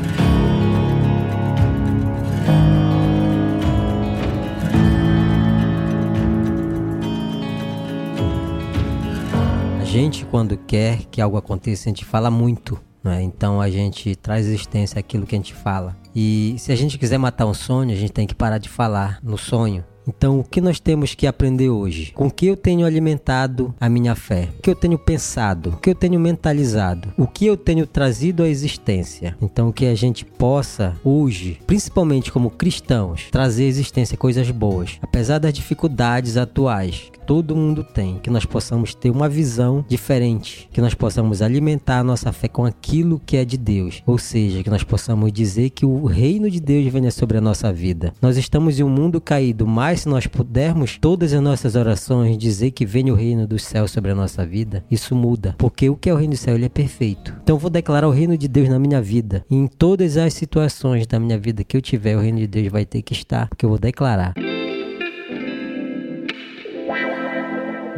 A 9.80 9.84
gente, 9.84 10.24
quando 10.24 10.56
quer 10.56 11.04
que 11.10 11.20
algo 11.20 11.36
aconteça, 11.36 11.88
a 11.88 11.90
gente 11.90 12.04
fala 12.04 12.30
muito 12.30 12.80
Né? 13.02 13.22
Então 13.22 13.60
a 13.60 13.70
gente 13.70 14.14
traz 14.16 14.46
existência 14.46 14.98
àquilo 14.98 15.26
que 15.26 15.34
a 15.34 15.38
gente 15.38 15.54
fala. 15.54 15.96
E 16.14 16.56
se 16.58 16.72
a 16.72 16.76
gente 16.76 16.98
quiser 16.98 17.18
matar 17.18 17.46
um 17.46 17.54
sonho, 17.54 17.92
a 17.92 17.96
gente 17.96 18.12
tem 18.12 18.26
que 18.26 18.34
parar 18.34 18.58
de 18.58 18.68
falar 18.68 19.18
no 19.22 19.38
sonho. 19.38 19.84
Então, 20.08 20.40
o 20.40 20.44
que 20.44 20.60
nós 20.60 20.80
temos 20.80 21.14
que 21.14 21.26
aprender 21.26 21.68
hoje? 21.68 22.12
Com 22.12 22.30
que 22.30 22.46
eu 22.46 22.56
tenho 22.56 22.86
alimentado 22.86 23.72
a 23.80 23.88
minha 23.88 24.14
fé? 24.14 24.48
O 24.58 24.62
que 24.62 24.70
eu 24.70 24.74
tenho 24.74 24.98
pensado? 24.98 25.70
O 25.70 25.76
que 25.76 25.90
eu 25.90 25.94
tenho 25.94 26.18
mentalizado? 26.18 27.12
O 27.16 27.28
que 27.28 27.46
eu 27.46 27.56
tenho 27.56 27.86
trazido 27.86 28.42
à 28.42 28.48
existência? 28.48 29.36
Então, 29.40 29.70
que 29.70 29.86
a 29.86 29.94
gente 29.94 30.24
possa 30.24 30.96
hoje, 31.04 31.60
principalmente 31.66 32.32
como 32.32 32.50
cristãos, 32.50 33.28
trazer 33.30 33.64
à 33.64 33.68
existência 33.68 34.16
coisas 34.16 34.50
boas, 34.50 34.98
apesar 35.00 35.38
das 35.38 35.52
dificuldades 35.52 36.36
atuais 36.36 37.12
todo 37.30 37.54
mundo 37.54 37.84
tem, 37.84 38.18
que 38.18 38.28
nós 38.28 38.44
possamos 38.44 38.92
ter 38.92 39.08
uma 39.08 39.28
visão 39.28 39.84
diferente, 39.88 40.68
que 40.72 40.80
nós 40.80 40.94
possamos 40.94 41.40
alimentar 41.40 42.00
a 42.00 42.02
nossa 42.02 42.32
fé 42.32 42.48
com 42.48 42.64
aquilo 42.64 43.22
que 43.24 43.36
é 43.36 43.44
de 43.44 43.56
Deus, 43.56 44.02
ou 44.04 44.18
seja, 44.18 44.64
que 44.64 44.68
nós 44.68 44.82
possamos 44.82 45.32
dizer 45.32 45.70
que 45.70 45.86
o 45.86 46.06
reino 46.06 46.50
de 46.50 46.58
Deus 46.58 46.92
venha 46.92 47.12
sobre 47.12 47.38
a 47.38 47.40
nossa 47.40 47.72
vida. 47.72 48.12
Nós 48.20 48.36
estamos 48.36 48.80
em 48.80 48.82
um 48.82 48.88
mundo 48.88 49.20
caído, 49.20 49.64
mas 49.64 50.00
se 50.00 50.08
nós 50.08 50.26
pudermos 50.26 50.98
todas 50.98 51.32
as 51.32 51.40
nossas 51.40 51.76
orações 51.76 52.36
dizer 52.36 52.72
que 52.72 52.84
venha 52.84 53.12
o 53.12 53.16
reino 53.16 53.46
dos 53.46 53.62
céus 53.62 53.92
sobre 53.92 54.10
a 54.10 54.14
nossa 54.16 54.44
vida, 54.44 54.84
isso 54.90 55.14
muda, 55.14 55.54
porque 55.56 55.88
o 55.88 55.94
que 55.94 56.10
é 56.10 56.12
o 56.12 56.16
reino 56.16 56.32
do 56.32 56.36
céu 56.36 56.56
ele 56.56 56.64
é 56.64 56.68
perfeito. 56.68 57.32
Então 57.44 57.56
vou 57.56 57.70
declarar 57.70 58.08
o 58.08 58.12
reino 58.12 58.36
de 58.36 58.48
Deus 58.48 58.68
na 58.68 58.80
minha 58.80 59.00
vida. 59.00 59.44
E 59.48 59.54
em 59.54 59.68
todas 59.68 60.16
as 60.16 60.34
situações 60.34 61.06
da 61.06 61.20
minha 61.20 61.38
vida 61.38 61.62
que 61.62 61.76
eu 61.76 61.80
tiver, 61.80 62.16
o 62.16 62.20
reino 62.20 62.38
de 62.38 62.48
Deus 62.48 62.66
vai 62.66 62.84
ter 62.84 63.02
que 63.02 63.12
estar, 63.12 63.48
porque 63.48 63.64
eu 63.64 63.70
vou 63.70 63.78
declarar. 63.78 64.34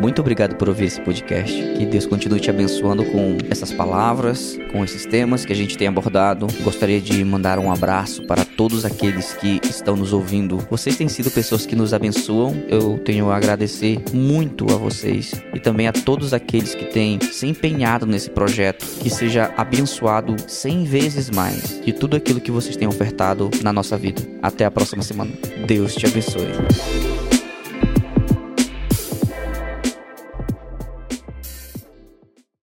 Muito 0.02 0.20
obrigado 0.20 0.56
por 0.56 0.68
ouvir 0.68 0.86
esse 0.86 1.00
podcast. 1.00 1.54
Que 1.78 1.86
Deus 1.86 2.06
continue 2.06 2.40
te 2.40 2.50
abençoando 2.50 3.04
com 3.04 3.38
essas 3.48 3.72
palavras, 3.72 4.58
com 4.72 4.82
esses 4.82 5.06
temas 5.06 5.44
que 5.44 5.52
a 5.52 5.56
gente 5.56 5.78
tem 5.78 5.86
abordado. 5.86 6.48
Gostaria 6.64 7.00
de 7.00 7.24
mandar 7.24 7.56
um 7.56 7.70
abraço 7.70 8.26
para 8.26 8.44
todos 8.44 8.84
aqueles 8.84 9.32
que 9.34 9.60
estão 9.62 9.94
nos 9.94 10.12
ouvindo. 10.12 10.58
Vocês 10.68 10.96
têm 10.96 11.08
sido 11.08 11.30
pessoas 11.30 11.64
que 11.64 11.76
nos 11.76 11.94
abençoam. 11.94 12.64
Eu 12.68 12.98
tenho 12.98 13.30
a 13.30 13.36
agradecer 13.36 14.02
muito 14.12 14.66
a 14.72 14.76
vocês 14.76 15.40
e 15.54 15.60
também 15.60 15.86
a 15.86 15.92
todos 15.92 16.34
aqueles 16.34 16.74
que 16.74 16.86
têm 16.86 17.20
se 17.20 17.46
empenhado 17.46 18.04
nesse 18.04 18.28
projeto. 18.28 18.84
Que 18.98 19.08
seja 19.08 19.54
abençoado 19.56 20.34
cem 20.48 20.82
vezes 20.82 21.30
mais 21.30 21.80
de 21.80 21.92
tudo 21.92 22.16
aquilo 22.16 22.40
que 22.40 22.50
vocês 22.50 22.76
têm 22.76 22.88
ofertado 22.88 23.48
na 23.62 23.72
nossa 23.72 23.96
vida. 23.96 24.20
Até 24.42 24.64
a 24.64 24.70
próxima 24.70 25.04
semana. 25.04 25.30
Deus 25.64 25.94
te 25.94 26.06
abençoe. 26.06 27.11